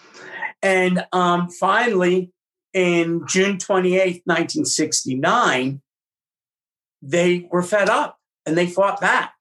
And 0.64 1.06
um, 1.12 1.50
finally, 1.50 2.32
in 2.74 3.24
June 3.28 3.58
28th, 3.58 4.22
1969, 4.26 5.82
they 7.04 7.48
were 7.52 7.64
fed 7.64 7.90
up 7.90 8.20
and 8.46 8.58
they 8.58 8.68
fought 8.68 9.00
back. 9.00 9.34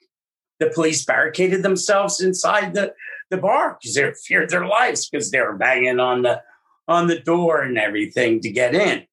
The 0.58 0.70
police 0.74 1.04
barricaded 1.04 1.62
themselves 1.62 2.20
inside 2.20 2.74
the, 2.74 2.92
the 3.30 3.38
bar 3.38 3.78
because 3.80 3.94
they 3.94 4.12
feared 4.12 4.50
their 4.50 4.66
lives 4.66 5.08
because 5.08 5.30
they 5.30 5.40
were 5.40 5.56
banging 5.56 5.98
on 5.98 6.22
the 6.22 6.42
on 6.88 7.06
the 7.06 7.20
door 7.20 7.62
and 7.62 7.78
everything 7.78 8.40
to 8.40 8.50
get 8.50 8.74
in. 8.74 9.06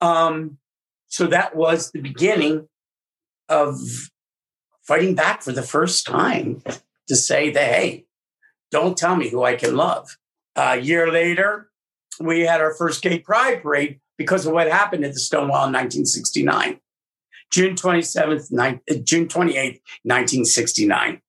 Um, 0.00 0.58
so 1.06 1.28
that 1.28 1.54
was 1.54 1.92
the 1.92 2.00
beginning 2.00 2.68
of 3.48 3.78
fighting 4.82 5.14
back 5.14 5.42
for 5.42 5.52
the 5.52 5.62
first 5.62 6.06
time 6.06 6.62
to 7.08 7.16
say 7.16 7.50
that, 7.50 7.74
hey, 7.74 8.04
don't 8.70 8.96
tell 8.96 9.16
me 9.16 9.28
who 9.28 9.44
I 9.44 9.56
can 9.56 9.76
love. 9.76 10.16
A 10.56 10.76
year 10.76 11.10
later, 11.10 11.70
we 12.20 12.40
had 12.40 12.60
our 12.60 12.74
first 12.74 13.02
gay 13.02 13.18
pride 13.18 13.62
parade 13.62 14.00
because 14.16 14.46
of 14.46 14.52
what 14.52 14.68
happened 14.70 15.04
at 15.04 15.12
the 15.12 15.20
Stonewall 15.20 15.66
in 15.66 15.72
1969. 15.72 16.80
June 17.50 17.74
27th, 17.74 18.50
ni- 18.50 18.80
uh, 18.90 19.00
June 19.02 19.28
28th, 19.28 19.80
1969. 20.02 21.20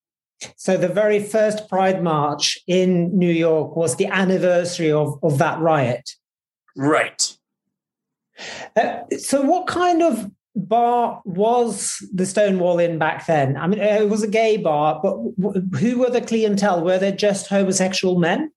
So 0.56 0.78
the 0.78 0.88
very 0.88 1.22
first 1.24 1.68
Pride 1.68 2.04
March 2.04 2.58
in 2.68 3.18
New 3.18 3.32
York 3.32 3.76
was 3.76 3.96
the 3.96 4.08
anniversary 4.08 4.92
of, 4.92 5.20
of 5.24 5.40
that 5.40 5.60
riot. 5.60 6.12
Right. 6.76 7.36
Uh, 8.76 9.02
so 9.18 9.42
what 9.42 9.66
kind 9.68 10.04
of 10.04 10.30
bar 10.58 11.22
was 11.26 11.98
the 12.14 12.26
Stonewall 12.26 12.80
Inn 12.80 12.98
back 12.98 13.26
then? 13.28 13.58
I 13.58 13.68
mean, 13.68 13.80
it 13.80 14.10
was 14.10 14.24
a 14.24 14.28
gay 14.28 14.58
bar, 14.58 15.00
but 15.02 15.18
who 15.80 16.00
were 16.00 16.10
the 16.10 16.22
clientele? 16.22 16.84
Were 16.84 16.98
they 16.98 17.12
just 17.12 17.48
homosexual 17.48 18.18
men? 18.20 18.52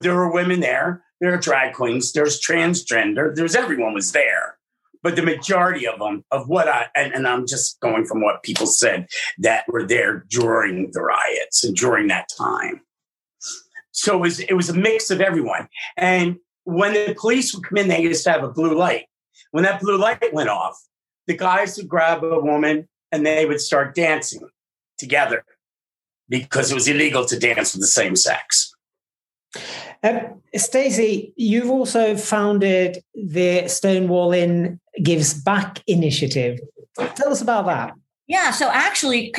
There 0.00 0.14
were 0.14 0.32
women 0.32 0.60
there. 0.60 1.04
There 1.20 1.32
are 1.32 1.38
drag 1.38 1.74
queens. 1.74 2.12
There's 2.12 2.40
transgender. 2.40 3.34
There's 3.34 3.54
everyone 3.54 3.94
was 3.94 4.12
there. 4.12 4.58
But 5.02 5.16
the 5.16 5.22
majority 5.22 5.86
of 5.86 5.98
them, 5.98 6.24
of 6.30 6.48
what 6.48 6.66
I, 6.66 6.86
and, 6.96 7.14
and 7.14 7.28
I'm 7.28 7.46
just 7.46 7.78
going 7.80 8.06
from 8.06 8.22
what 8.22 8.42
people 8.42 8.66
said 8.66 9.06
that 9.38 9.64
were 9.68 9.86
there 9.86 10.24
during 10.30 10.90
the 10.92 11.02
riots 11.02 11.62
and 11.62 11.76
during 11.76 12.08
that 12.08 12.28
time. 12.36 12.80
So 13.92 14.16
it 14.16 14.20
was 14.20 14.40
it 14.40 14.54
was 14.54 14.68
a 14.70 14.74
mix 14.74 15.10
of 15.10 15.20
everyone. 15.20 15.68
And 15.96 16.36
when 16.64 16.94
the 16.94 17.14
police 17.18 17.54
would 17.54 17.64
come 17.64 17.78
in, 17.78 17.88
they 17.88 18.02
used 18.02 18.24
to 18.24 18.32
have 18.32 18.42
a 18.42 18.50
blue 18.50 18.74
light. 18.76 19.04
When 19.52 19.64
that 19.64 19.80
blue 19.80 19.98
light 19.98 20.32
went 20.32 20.48
off, 20.48 20.76
the 21.26 21.36
guys 21.36 21.76
would 21.76 21.88
grab 21.88 22.22
a 22.24 22.40
woman 22.40 22.88
and 23.12 23.24
they 23.24 23.46
would 23.46 23.60
start 23.60 23.94
dancing 23.94 24.48
together 24.98 25.44
because 26.28 26.70
it 26.70 26.74
was 26.74 26.88
illegal 26.88 27.24
to 27.26 27.38
dance 27.38 27.74
with 27.74 27.82
the 27.82 27.86
same 27.86 28.16
sex. 28.16 28.74
Um, 30.02 30.42
Stacey, 30.54 31.32
you've 31.36 31.70
also 31.70 32.16
founded 32.16 33.02
the 33.14 33.68
Stonewall 33.68 34.32
Inn 34.32 34.80
Gives 35.02 35.34
Back 35.34 35.82
initiative. 35.86 36.60
Tell 37.14 37.30
us 37.30 37.40
about 37.40 37.66
that. 37.66 37.94
Yeah, 38.26 38.52
so 38.52 38.70
actually, 38.70 39.34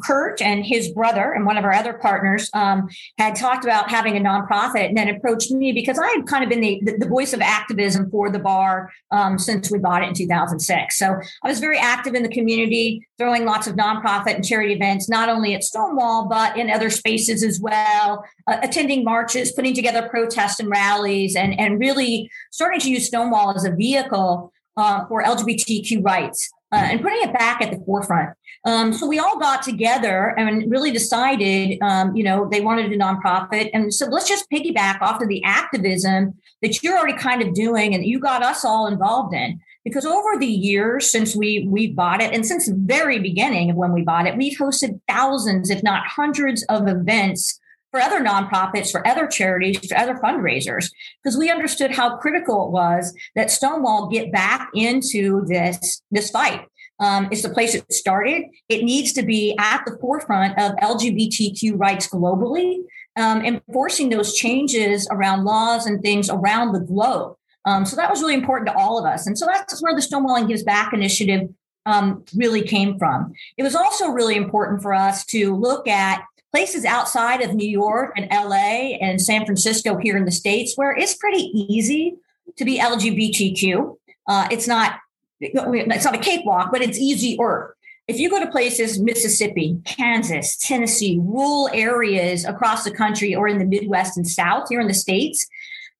Kurt 0.00 0.40
and 0.40 0.64
his 0.64 0.92
brother 0.92 1.32
and 1.32 1.44
one 1.44 1.56
of 1.56 1.64
our 1.64 1.72
other 1.72 1.94
partners 1.94 2.48
um, 2.54 2.88
had 3.18 3.34
talked 3.34 3.64
about 3.64 3.90
having 3.90 4.16
a 4.16 4.20
nonprofit 4.20 4.86
and 4.86 4.96
then 4.96 5.08
approached 5.08 5.50
me 5.50 5.72
because 5.72 5.98
I 5.98 6.06
had 6.06 6.24
kind 6.26 6.44
of 6.44 6.48
been 6.48 6.60
the, 6.60 6.80
the 6.98 7.08
voice 7.08 7.32
of 7.32 7.40
activism 7.40 8.08
for 8.12 8.30
the 8.30 8.38
bar 8.38 8.92
um, 9.10 9.40
since 9.40 9.72
we 9.72 9.80
bought 9.80 10.04
it 10.04 10.08
in 10.08 10.14
2006. 10.14 10.96
So 10.96 11.20
I 11.42 11.48
was 11.48 11.58
very 11.58 11.78
active 11.78 12.14
in 12.14 12.22
the 12.22 12.28
community, 12.28 13.04
throwing 13.18 13.44
lots 13.44 13.66
of 13.66 13.74
nonprofit 13.74 14.36
and 14.36 14.46
charity 14.46 14.72
events, 14.72 15.08
not 15.08 15.28
only 15.28 15.54
at 15.54 15.64
Stonewall, 15.64 16.28
but 16.28 16.56
in 16.56 16.70
other 16.70 16.90
spaces 16.90 17.42
as 17.42 17.58
well, 17.58 18.24
uh, 18.46 18.58
attending 18.62 19.02
marches, 19.02 19.50
putting 19.50 19.74
together 19.74 20.08
protests 20.08 20.60
and 20.60 20.70
rallies, 20.70 21.34
and, 21.34 21.58
and 21.58 21.80
really 21.80 22.30
starting 22.52 22.78
to 22.78 22.90
use 22.90 23.08
Stonewall 23.08 23.52
as 23.56 23.64
a 23.64 23.74
vehicle 23.74 24.52
uh, 24.76 25.04
for 25.06 25.24
LGBTQ 25.24 26.04
rights 26.04 26.52
uh, 26.72 26.76
and 26.76 27.00
putting 27.00 27.22
it 27.22 27.32
back 27.32 27.62
at 27.62 27.70
the 27.70 27.82
forefront. 27.84 28.30
Um, 28.64 28.92
so 28.92 29.06
we 29.06 29.18
all 29.18 29.38
got 29.38 29.62
together 29.62 30.34
and 30.36 30.70
really 30.70 30.90
decided, 30.90 31.78
um, 31.82 32.14
you 32.14 32.22
know, 32.22 32.48
they 32.50 32.60
wanted 32.60 32.92
a 32.92 32.98
nonprofit. 32.98 33.70
And 33.72 33.92
so 33.94 34.06
let's 34.06 34.28
just 34.28 34.50
piggyback 34.50 35.00
off 35.00 35.22
of 35.22 35.28
the 35.28 35.42
activism 35.44 36.34
that 36.62 36.82
you're 36.82 36.98
already 36.98 37.16
kind 37.16 37.40
of 37.40 37.54
doing 37.54 37.94
and 37.94 38.04
you 38.04 38.18
got 38.18 38.42
us 38.42 38.64
all 38.64 38.86
involved 38.86 39.34
in. 39.34 39.60
Because 39.84 40.04
over 40.04 40.36
the 40.38 40.46
years 40.46 41.10
since 41.10 41.34
we 41.34 41.66
we 41.70 41.86
bought 41.86 42.20
it, 42.20 42.34
and 42.34 42.44
since 42.44 42.66
the 42.66 42.74
very 42.76 43.20
beginning 43.20 43.70
of 43.70 43.76
when 43.76 43.92
we 43.92 44.02
bought 44.02 44.26
it, 44.26 44.36
we've 44.36 44.58
hosted 44.58 45.00
thousands, 45.08 45.70
if 45.70 45.82
not 45.82 46.06
hundreds, 46.06 46.62
of 46.64 46.88
events 46.88 47.58
for 47.90 48.00
other 48.00 48.20
nonprofits, 48.20 48.90
for 48.90 49.06
other 49.06 49.26
charities, 49.26 49.86
for 49.88 49.96
other 49.96 50.14
fundraisers, 50.14 50.90
because 51.22 51.38
we 51.38 51.50
understood 51.50 51.90
how 51.90 52.16
critical 52.16 52.66
it 52.66 52.70
was 52.70 53.14
that 53.34 53.50
Stonewall 53.50 54.08
get 54.08 54.32
back 54.32 54.68
into 54.74 55.44
this, 55.46 56.02
this 56.10 56.30
fight. 56.30 56.66
Um, 57.00 57.28
it's 57.30 57.42
the 57.42 57.48
place 57.48 57.74
it 57.74 57.90
started. 57.92 58.44
It 58.68 58.84
needs 58.84 59.12
to 59.12 59.22
be 59.22 59.56
at 59.58 59.84
the 59.86 59.96
forefront 60.00 60.58
of 60.58 60.72
LGBTQ 60.76 61.78
rights 61.78 62.08
globally, 62.08 62.80
um, 63.16 63.44
enforcing 63.44 64.10
those 64.10 64.34
changes 64.34 65.08
around 65.10 65.44
laws 65.44 65.86
and 65.86 66.02
things 66.02 66.28
around 66.28 66.72
the 66.72 66.80
globe. 66.80 67.36
Um, 67.64 67.84
so 67.84 67.96
that 67.96 68.10
was 68.10 68.20
really 68.20 68.34
important 68.34 68.68
to 68.68 68.76
all 68.76 68.98
of 68.98 69.04
us. 69.04 69.26
And 69.26 69.38
so 69.38 69.46
that's 69.46 69.80
where 69.80 69.94
the 69.94 70.02
Stonewall 70.02 70.36
Inn 70.36 70.46
Gives 70.46 70.62
Back 70.62 70.92
initiative 70.92 71.48
um, 71.86 72.24
really 72.34 72.62
came 72.62 72.98
from. 72.98 73.32
It 73.56 73.62
was 73.62 73.74
also 73.74 74.08
really 74.08 74.36
important 74.36 74.82
for 74.82 74.92
us 74.92 75.24
to 75.26 75.54
look 75.54 75.86
at 75.88 76.22
places 76.50 76.84
outside 76.84 77.42
of 77.42 77.54
New 77.54 77.68
York 77.68 78.12
and 78.16 78.28
LA 78.30 78.96
and 79.00 79.20
San 79.20 79.44
Francisco 79.44 79.96
here 79.96 80.16
in 80.16 80.24
the 80.24 80.32
States 80.32 80.74
where 80.76 80.96
it's 80.96 81.14
pretty 81.14 81.50
easy 81.54 82.16
to 82.56 82.64
be 82.64 82.78
LGBTQ. 82.78 83.96
Uh, 84.26 84.48
it's 84.50 84.66
not 84.66 84.98
it's 85.40 86.04
not 86.04 86.14
a 86.14 86.18
cakewalk, 86.18 86.70
but 86.72 86.82
it's 86.82 86.98
easier. 86.98 87.74
If 88.08 88.18
you 88.18 88.30
go 88.30 88.40
to 88.40 88.50
places, 88.50 88.98
Mississippi, 88.98 89.78
Kansas, 89.84 90.56
Tennessee, 90.56 91.20
rural 91.22 91.68
areas 91.72 92.44
across 92.44 92.82
the 92.82 92.90
country 92.90 93.34
or 93.34 93.46
in 93.46 93.58
the 93.58 93.66
Midwest 93.66 94.16
and 94.16 94.26
South 94.26 94.68
here 94.68 94.80
in 94.80 94.88
the 94.88 94.94
States, 94.94 95.46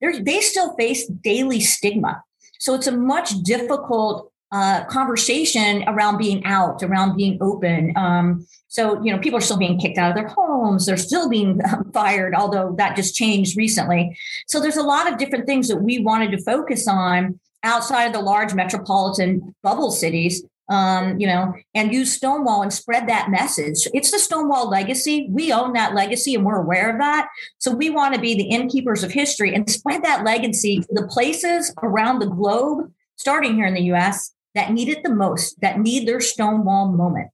they 0.00 0.40
still 0.40 0.74
face 0.76 1.06
daily 1.06 1.60
stigma. 1.60 2.22
So 2.58 2.74
it's 2.74 2.86
a 2.86 2.96
much 2.96 3.30
difficult 3.42 4.32
uh, 4.50 4.84
conversation 4.84 5.84
around 5.86 6.18
being 6.18 6.44
out, 6.44 6.82
around 6.82 7.16
being 7.16 7.38
open. 7.40 7.92
Um, 7.96 8.46
so, 8.68 9.02
you 9.02 9.12
know, 9.12 9.18
people 9.18 9.38
are 9.38 9.42
still 9.42 9.58
being 9.58 9.78
kicked 9.78 9.98
out 9.98 10.10
of 10.10 10.16
their 10.16 10.28
homes. 10.28 10.86
They're 10.86 10.96
still 10.96 11.28
being 11.28 11.60
fired, 11.92 12.34
although 12.34 12.74
that 12.78 12.96
just 12.96 13.14
changed 13.14 13.56
recently. 13.56 14.16
So 14.46 14.60
there's 14.60 14.76
a 14.76 14.82
lot 14.82 15.10
of 15.10 15.18
different 15.18 15.46
things 15.46 15.68
that 15.68 15.78
we 15.78 15.98
wanted 15.98 16.30
to 16.32 16.42
focus 16.42 16.86
on 16.88 17.38
outside 17.62 18.04
of 18.04 18.12
the 18.12 18.20
large 18.20 18.54
metropolitan 18.54 19.54
bubble 19.62 19.90
cities, 19.90 20.44
um, 20.70 21.18
you 21.18 21.26
know, 21.26 21.54
and 21.74 21.92
use 21.92 22.12
Stonewall 22.12 22.62
and 22.62 22.72
spread 22.72 23.08
that 23.08 23.30
message. 23.30 23.88
It's 23.94 24.10
the 24.10 24.18
Stonewall 24.18 24.68
legacy. 24.68 25.28
We 25.30 25.52
own 25.52 25.72
that 25.72 25.94
legacy 25.94 26.34
and 26.34 26.44
we're 26.44 26.60
aware 26.60 26.90
of 26.90 26.98
that. 26.98 27.28
So 27.58 27.70
we 27.70 27.90
want 27.90 28.14
to 28.14 28.20
be 28.20 28.34
the 28.34 28.44
innkeepers 28.48 29.02
of 29.02 29.12
history 29.12 29.54
and 29.54 29.68
spread 29.68 30.04
that 30.04 30.24
legacy 30.24 30.80
to 30.80 30.88
the 30.90 31.06
places 31.08 31.74
around 31.82 32.18
the 32.18 32.26
globe, 32.26 32.92
starting 33.16 33.54
here 33.54 33.66
in 33.66 33.74
the 33.74 33.92
US, 33.92 34.32
that 34.54 34.72
need 34.72 34.88
it 34.88 35.02
the 35.02 35.14
most, 35.14 35.60
that 35.60 35.78
need 35.78 36.06
their 36.06 36.20
Stonewall 36.20 36.92
moment. 36.92 37.30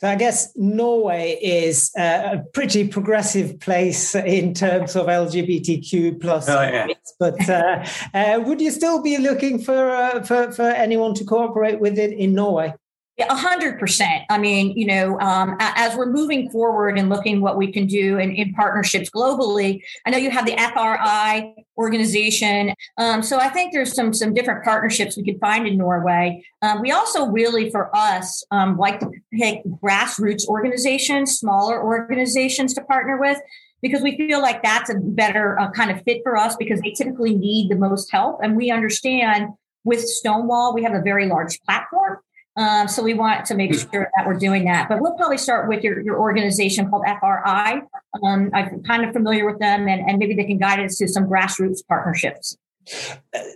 So 0.00 0.08
I 0.08 0.16
guess 0.16 0.52
Norway 0.56 1.38
is 1.40 1.92
a 1.96 2.42
pretty 2.52 2.88
progressive 2.88 3.60
place 3.60 4.14
in 4.14 4.54
terms 4.54 4.96
of 4.96 5.06
LGBTQ 5.06 6.20
plus. 6.20 6.48
Oh, 6.48 6.62
yeah. 6.62 6.88
But 7.20 7.48
uh, 7.48 7.86
uh, 8.12 8.40
would 8.44 8.60
you 8.60 8.70
still 8.70 9.02
be 9.02 9.18
looking 9.18 9.60
for, 9.60 9.90
uh, 9.90 10.22
for 10.24 10.50
for 10.52 10.68
anyone 10.68 11.14
to 11.14 11.24
cooperate 11.24 11.80
with 11.80 11.98
it 11.98 12.12
in 12.12 12.34
Norway? 12.34 12.74
A 13.18 13.34
hundred 13.34 13.78
percent. 13.78 14.24
I 14.28 14.36
mean, 14.36 14.76
you 14.76 14.86
know, 14.86 15.18
um, 15.20 15.56
as 15.60 15.96
we're 15.96 16.12
moving 16.12 16.50
forward 16.50 16.98
and 16.98 17.08
looking 17.08 17.40
what 17.40 17.56
we 17.56 17.72
can 17.72 17.86
do 17.86 18.18
in, 18.18 18.30
in 18.32 18.52
partnerships 18.52 19.08
globally, 19.08 19.82
I 20.04 20.10
know 20.10 20.18
you 20.18 20.30
have 20.30 20.44
the 20.44 20.52
FRI 20.52 21.54
organization. 21.78 22.74
Um, 22.98 23.22
so 23.22 23.38
I 23.38 23.48
think 23.48 23.72
there's 23.72 23.94
some 23.94 24.12
some 24.12 24.34
different 24.34 24.64
partnerships 24.64 25.16
we 25.16 25.24
could 25.24 25.40
find 25.40 25.66
in 25.66 25.78
Norway. 25.78 26.44
Um, 26.60 26.82
we 26.82 26.90
also 26.90 27.28
really, 27.28 27.70
for 27.70 27.94
us, 27.96 28.44
um, 28.50 28.76
like 28.76 29.00
to 29.00 29.10
pick 29.32 29.64
grassroots 29.82 30.46
organizations, 30.46 31.38
smaller 31.38 31.82
organizations 31.82 32.74
to 32.74 32.82
partner 32.82 33.18
with. 33.18 33.40
Because 33.80 34.02
we 34.02 34.16
feel 34.16 34.42
like 34.42 34.62
that's 34.62 34.90
a 34.90 34.94
better 34.94 35.58
uh, 35.60 35.70
kind 35.70 35.90
of 35.90 36.02
fit 36.02 36.20
for 36.22 36.36
us 36.36 36.56
because 36.56 36.80
they 36.80 36.90
typically 36.90 37.34
need 37.34 37.70
the 37.70 37.76
most 37.76 38.10
help. 38.10 38.40
And 38.42 38.56
we 38.56 38.70
understand 38.70 39.48
with 39.84 40.00
Stonewall, 40.00 40.74
we 40.74 40.82
have 40.82 40.94
a 40.94 41.02
very 41.02 41.26
large 41.26 41.60
platform. 41.62 42.18
Um, 42.56 42.88
so 42.88 43.02
we 43.02 43.14
want 43.14 43.44
to 43.46 43.54
make 43.54 43.74
hmm. 43.74 43.90
sure 43.90 44.10
that 44.16 44.26
we're 44.26 44.38
doing 44.38 44.64
that. 44.64 44.88
But 44.88 45.00
we'll 45.00 45.14
probably 45.14 45.38
start 45.38 45.68
with 45.68 45.84
your, 45.84 46.00
your 46.00 46.18
organization 46.18 46.88
called 46.88 47.04
FRI. 47.20 47.82
Um, 48.22 48.50
I'm 48.54 48.82
kind 48.82 49.04
of 49.04 49.12
familiar 49.12 49.46
with 49.46 49.58
them, 49.58 49.88
and, 49.88 50.08
and 50.08 50.18
maybe 50.18 50.34
they 50.34 50.44
can 50.44 50.58
guide 50.58 50.80
us 50.80 50.96
to 50.98 51.08
some 51.08 51.24
grassroots 51.24 51.86
partnerships. 51.86 52.56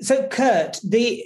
So, 0.00 0.26
Kurt, 0.26 0.80
the 0.82 1.22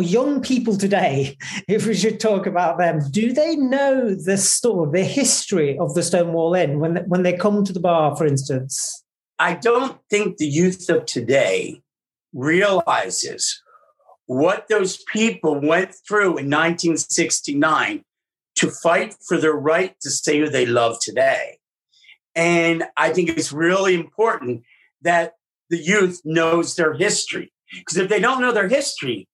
young 0.00 0.42
people 0.42 0.76
today, 0.76 1.36
if 1.68 1.86
we 1.86 1.94
should 1.94 2.20
talk 2.20 2.46
about 2.46 2.78
them, 2.78 3.00
do 3.10 3.32
they 3.32 3.56
know 3.56 4.14
the 4.14 4.36
story, 4.36 4.90
the 4.92 5.04
history 5.04 5.78
of 5.78 5.94
the 5.94 6.02
Stonewall 6.02 6.54
Inn 6.54 6.80
when 6.80 6.96
when 7.08 7.22
they 7.22 7.32
come 7.32 7.64
to 7.64 7.72
the 7.72 7.80
bar, 7.80 8.14
for 8.16 8.26
instance? 8.26 9.02
I 9.38 9.54
don't 9.54 9.98
think 10.08 10.36
the 10.36 10.46
youth 10.46 10.88
of 10.88 11.04
today 11.06 11.82
realizes 12.32 13.62
what 14.26 14.68
those 14.68 15.02
people 15.12 15.60
went 15.60 15.94
through 16.06 16.38
in 16.38 16.50
1969 16.50 18.02
to 18.56 18.70
fight 18.70 19.14
for 19.26 19.38
their 19.38 19.52
right 19.52 19.94
to 20.00 20.10
say 20.10 20.38
who 20.38 20.48
they 20.48 20.66
love 20.66 20.98
today. 21.00 21.58
And 22.34 22.84
I 22.96 23.12
think 23.12 23.30
it's 23.30 23.52
really 23.52 23.94
important 23.94 24.62
that 25.02 25.34
the 25.70 25.78
youth 25.78 26.20
knows 26.24 26.74
their 26.74 26.94
history. 26.94 27.52
Because 27.72 27.96
if 27.96 28.08
they 28.08 28.20
don't 28.20 28.40
know 28.40 28.52
their 28.52 28.68
history, 28.68 29.28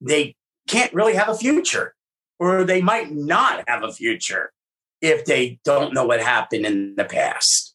they 0.00 0.34
can't 0.68 0.92
really 0.92 1.14
have 1.14 1.28
a 1.28 1.36
future, 1.36 1.94
or 2.38 2.64
they 2.64 2.82
might 2.82 3.12
not 3.12 3.64
have 3.68 3.82
a 3.82 3.92
future 3.92 4.52
if 5.00 5.24
they 5.24 5.58
don't 5.64 5.94
know 5.94 6.04
what 6.04 6.20
happened 6.20 6.66
in 6.66 6.94
the 6.96 7.04
past. 7.04 7.74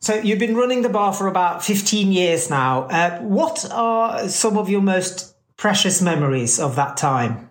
So 0.00 0.14
you've 0.14 0.38
been 0.38 0.56
running 0.56 0.82
the 0.82 0.88
bar 0.88 1.12
for 1.12 1.26
about 1.26 1.64
15 1.64 2.12
years 2.12 2.50
now. 2.50 2.84
Uh, 2.84 3.20
what 3.20 3.66
are 3.70 4.28
some 4.28 4.56
of 4.56 4.68
your 4.68 4.82
most 4.82 5.33
precious 5.56 6.02
memories 6.02 6.58
of 6.58 6.76
that 6.76 6.96
time? 6.96 7.50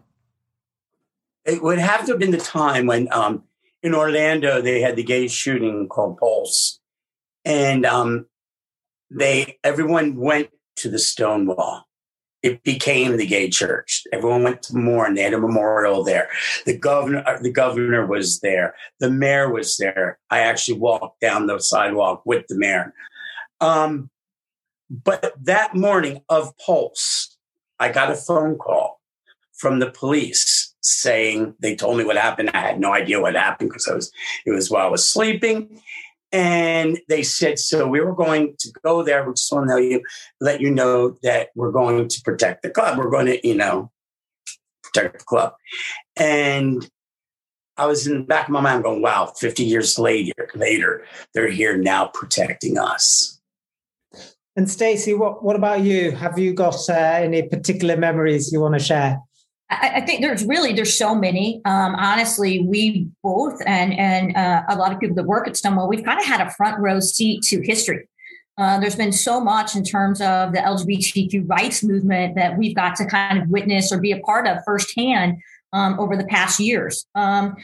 It 1.46 1.62
would 1.62 1.80
have 1.80 2.06
to 2.06 2.14
have 2.14 2.20
been 2.20 2.32
the 2.32 2.38
time 2.38 2.86
when 2.86 3.12
um, 3.12 3.44
in 3.82 3.94
Orlando 3.94 4.62
they 4.62 4.82
had 4.82 4.96
the 4.96 5.04
gay 5.04 5.28
shooting 5.28 5.88
called 5.90 6.18
Pulse, 6.18 6.80
and 7.44 7.86
um, 7.86 8.28
they 9.10 9.58
everyone 9.64 10.16
went 10.16 10.50
to 10.78 10.90
the 10.90 11.00
Stonewall. 11.00 11.86
It 12.42 12.62
became 12.64 13.16
the 13.16 13.26
gay 13.26 13.50
church. 13.50 14.04
Everyone 14.12 14.44
went 14.44 14.64
to 14.64 14.76
mourn. 14.76 15.14
They 15.14 15.22
had 15.22 15.34
a 15.34 15.40
memorial 15.40 16.04
there. 16.04 16.28
The 16.66 16.78
governor, 16.78 17.24
uh, 17.26 17.40
the 17.42 17.52
governor 17.52 18.06
was 18.06 18.42
there. 18.42 18.76
The 19.00 19.10
mayor 19.10 19.50
was 19.50 19.78
there. 19.78 20.20
I 20.30 20.40
actually 20.40 20.78
walked 20.80 21.22
down 21.22 21.48
the 21.48 21.60
sidewalk 21.60 22.24
with 22.26 22.46
the 22.48 22.58
mayor. 22.58 22.94
Um, 23.62 24.10
but 24.90 25.34
that 25.42 25.74
morning 25.74 26.22
of 26.28 26.52
Pulse, 26.58 27.33
I 27.80 27.92
got 27.92 28.12
a 28.12 28.16
phone 28.16 28.58
call 28.58 29.00
from 29.54 29.80
the 29.80 29.92
police 29.92 30.74
saying 30.82 31.56
they 31.60 31.76
told 31.76 31.98
me 31.98 32.04
what 32.04 32.18
happened. 32.18 32.52
I 32.54 32.60
had 32.60 32.80
no 32.80 32.94
idea 32.94 33.22
what 33.22 33.36
happened 33.36 33.70
because 33.70 33.88
I 33.88 33.96
was 33.96 34.12
it 34.46 34.52
was 34.52 34.70
while 34.70 34.88
I 34.88 34.90
was 34.90 35.08
sleeping. 35.08 35.82
And 36.32 37.00
they 37.10 37.22
said, 37.22 37.60
so 37.60 37.88
we 37.88 38.02
were 38.02 38.16
going 38.16 38.56
to 38.58 38.72
go 38.84 39.04
there. 39.04 39.24
We 39.24 39.34
just 39.34 39.52
want 39.52 39.70
to 39.70 39.84
you, 39.84 40.02
let 40.42 40.62
you 40.62 40.72
know 40.72 41.16
that 41.22 41.50
we're 41.56 41.72
going 41.72 42.08
to 42.08 42.22
protect 42.24 42.64
the 42.64 42.72
club. 42.72 42.98
We're 42.98 43.12
going 43.12 43.28
to, 43.28 43.48
you 43.48 43.54
know, 43.54 43.92
protect 44.82 45.20
the 45.20 45.26
club. 45.26 45.54
And 46.16 46.90
I 47.78 47.86
was 47.86 48.08
in 48.08 48.18
the 48.18 48.24
back 48.24 48.48
of 48.48 48.52
my 48.52 48.62
mind 48.62 48.84
going, 48.84 49.04
wow, 49.04 49.28
50 49.28 49.64
years 49.64 50.00
later, 50.00 50.50
later, 50.56 51.06
they're 51.36 51.50
here 51.50 51.78
now 51.78 52.08
protecting 52.08 52.80
us. 52.80 53.40
And 54.56 54.70
Stacey, 54.70 55.14
what, 55.14 55.44
what 55.44 55.56
about 55.56 55.82
you? 55.82 56.12
Have 56.12 56.38
you 56.38 56.54
got 56.54 56.78
uh, 56.88 56.94
any 56.94 57.42
particular 57.44 57.98
memories 57.98 58.52
you 58.52 58.62
want 58.62 58.76
to 58.76 58.80
share? 58.80 59.20
I, 59.70 59.94
I 59.96 60.02
think 60.02 60.22
there's 60.22 60.46
really 60.46 60.74
there's 60.74 60.98
so 60.98 61.16
many. 61.16 61.62
Um, 61.66 61.96
honestly, 61.96 62.62
we 62.62 63.08
both 63.24 63.60
and 63.66 63.94
and 63.98 64.36
uh, 64.36 64.64
a 64.70 64.76
lot 64.76 64.92
of 64.92 65.00
people 65.00 65.16
that 65.16 65.26
work 65.26 65.48
at 65.48 65.58
Stonewall, 65.58 65.88
we've 65.88 66.04
kind 66.04 66.20
of 66.20 66.26
had 66.26 66.46
a 66.46 66.52
front 66.52 66.80
row 66.80 67.00
seat 67.00 67.42
to 67.44 67.62
history. 67.62 68.08
Uh, 68.56 68.80
there's 68.80 68.96
been 68.96 69.12
so 69.12 69.42
much 69.42 69.76
in 69.76 69.84
terms 69.84 70.22
of 70.22 70.54
the 70.54 70.60
LGBTQ 70.60 71.50
rights 71.50 71.84
movement 71.84 72.36
that 72.36 72.56
we've 72.56 72.76
got 72.76 72.96
to 72.98 73.06
kind 73.06 73.42
of 73.42 73.50
witness 73.50 73.92
or 73.92 74.00
be 74.00 74.12
a 74.12 74.20
part 74.20 74.46
of 74.46 74.60
firsthand 74.64 75.42
um, 75.74 76.00
over 76.00 76.16
the 76.16 76.26
past 76.26 76.60
years. 76.60 77.08
Um, 77.16 77.56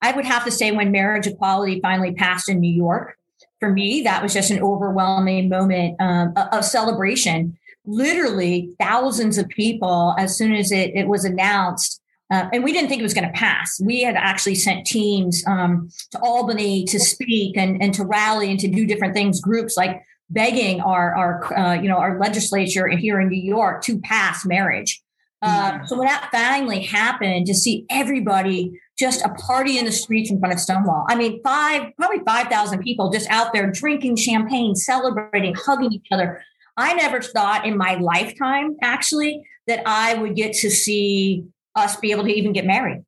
I 0.00 0.10
would 0.10 0.24
have 0.24 0.44
to 0.44 0.50
say, 0.50 0.72
when 0.72 0.90
marriage 0.90 1.28
equality 1.28 1.80
finally 1.80 2.12
passed 2.12 2.48
in 2.48 2.58
New 2.58 2.74
York, 2.74 3.16
for 3.62 3.70
me, 3.70 4.02
that 4.02 4.22
was 4.22 4.34
just 4.34 4.50
an 4.50 4.60
overwhelming 4.60 5.48
moment 5.48 5.94
um, 6.00 6.32
of 6.50 6.64
celebration 6.64 7.56
literally 7.84 8.70
thousands 8.78 9.38
of 9.38 9.48
people 9.48 10.14
as 10.18 10.36
soon 10.36 10.52
as 10.52 10.70
it, 10.70 10.92
it 10.94 11.08
was 11.08 11.24
announced. 11.24 12.00
Uh, 12.30 12.48
and 12.52 12.64
we 12.64 12.72
didn't 12.72 12.88
think 12.88 13.00
it 13.00 13.02
was 13.02 13.14
going 13.14 13.26
to 13.26 13.38
pass. 13.38 13.80
We 13.80 14.02
had 14.02 14.16
actually 14.16 14.54
sent 14.54 14.86
teams 14.86 15.44
um, 15.46 15.90
to 16.12 16.18
Albany 16.20 16.84
to 16.86 16.98
speak 16.98 17.56
and, 17.56 17.82
and 17.82 17.92
to 17.94 18.04
rally 18.04 18.50
and 18.50 18.58
to 18.60 18.68
do 18.68 18.86
different 18.86 19.14
things, 19.14 19.40
groups 19.40 19.76
like 19.76 20.02
begging 20.30 20.80
our, 20.80 21.14
our 21.14 21.58
uh, 21.58 21.74
you 21.74 21.88
know, 21.88 21.98
our 21.98 22.18
legislature 22.18 22.88
here 22.88 23.20
in 23.20 23.28
New 23.28 23.42
York 23.42 23.82
to 23.84 24.00
pass 24.00 24.46
marriage. 24.46 25.02
Uh, 25.42 25.72
mm-hmm. 25.72 25.86
So 25.86 25.98
when 25.98 26.06
that 26.06 26.30
finally 26.32 26.84
happened, 26.84 27.46
to 27.46 27.54
see 27.54 27.84
everybody 27.90 28.80
just 29.02 29.20
a 29.22 29.30
party 29.30 29.78
in 29.78 29.84
the 29.84 29.90
streets 29.90 30.30
in 30.30 30.38
front 30.38 30.54
of 30.54 30.60
Stonewall. 30.60 31.04
I 31.08 31.16
mean, 31.16 31.42
five, 31.42 31.90
probably 31.96 32.20
5,000 32.24 32.78
people 32.82 33.10
just 33.10 33.28
out 33.30 33.52
there 33.52 33.68
drinking 33.68 34.14
champagne, 34.14 34.76
celebrating, 34.76 35.54
hugging 35.54 35.92
each 35.92 36.06
other. 36.12 36.40
I 36.76 36.94
never 36.94 37.20
thought 37.20 37.66
in 37.66 37.76
my 37.76 37.96
lifetime, 37.96 38.76
actually, 38.80 39.42
that 39.66 39.82
I 39.86 40.14
would 40.14 40.36
get 40.36 40.52
to 40.58 40.70
see 40.70 41.44
us 41.74 41.96
be 41.96 42.12
able 42.12 42.22
to 42.22 42.32
even 42.32 42.52
get 42.52 42.64
married. 42.64 43.04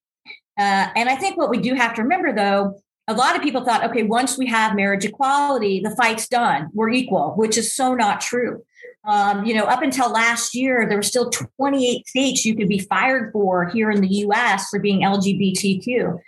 Uh, 0.59 0.89
and 0.97 1.09
I 1.09 1.15
think 1.15 1.37
what 1.37 1.49
we 1.49 1.59
do 1.59 1.75
have 1.75 1.95
to 1.95 2.03
remember, 2.03 2.35
though, 2.35 2.81
a 3.07 3.15
lot 3.15 3.37
of 3.37 3.43
people 3.43 3.65
thought, 3.65 3.85
okay, 3.85 4.03
once 4.03 4.37
we 4.37 4.47
have 4.47 4.75
marriage 4.75 5.05
equality, 5.05 5.81
the 5.81 5.95
fight's 5.95 6.27
done. 6.27 6.71
We're 6.73 6.91
equal, 6.91 7.35
which 7.37 7.57
is 7.57 7.73
so 7.73 7.95
not 7.95 8.21
true. 8.21 8.65
Um, 9.07 9.45
you 9.45 9.55
know, 9.55 9.65
up 9.65 9.83
until 9.83 10.11
last 10.11 10.55
year, 10.55 10.87
there 10.89 10.97
were 10.97 11.03
still 11.03 11.31
28 11.31 12.09
states 12.09 12.45
you 12.45 12.57
could 12.57 12.69
be 12.69 12.79
fired 12.79 13.33
for 13.33 13.69
here 13.69 13.91
in 13.91 14.01
the 14.01 14.09
US 14.09 14.69
for 14.71 14.79
being 14.79 15.03
LGBTQ. 15.03 16.19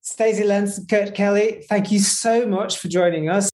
Stacey 0.00 0.42
Lenz, 0.42 0.84
Kurt 0.90 1.14
Kelly, 1.14 1.64
thank 1.68 1.92
you 1.92 2.00
so 2.00 2.44
much 2.44 2.78
for 2.78 2.88
joining 2.88 3.28
us. 3.28 3.51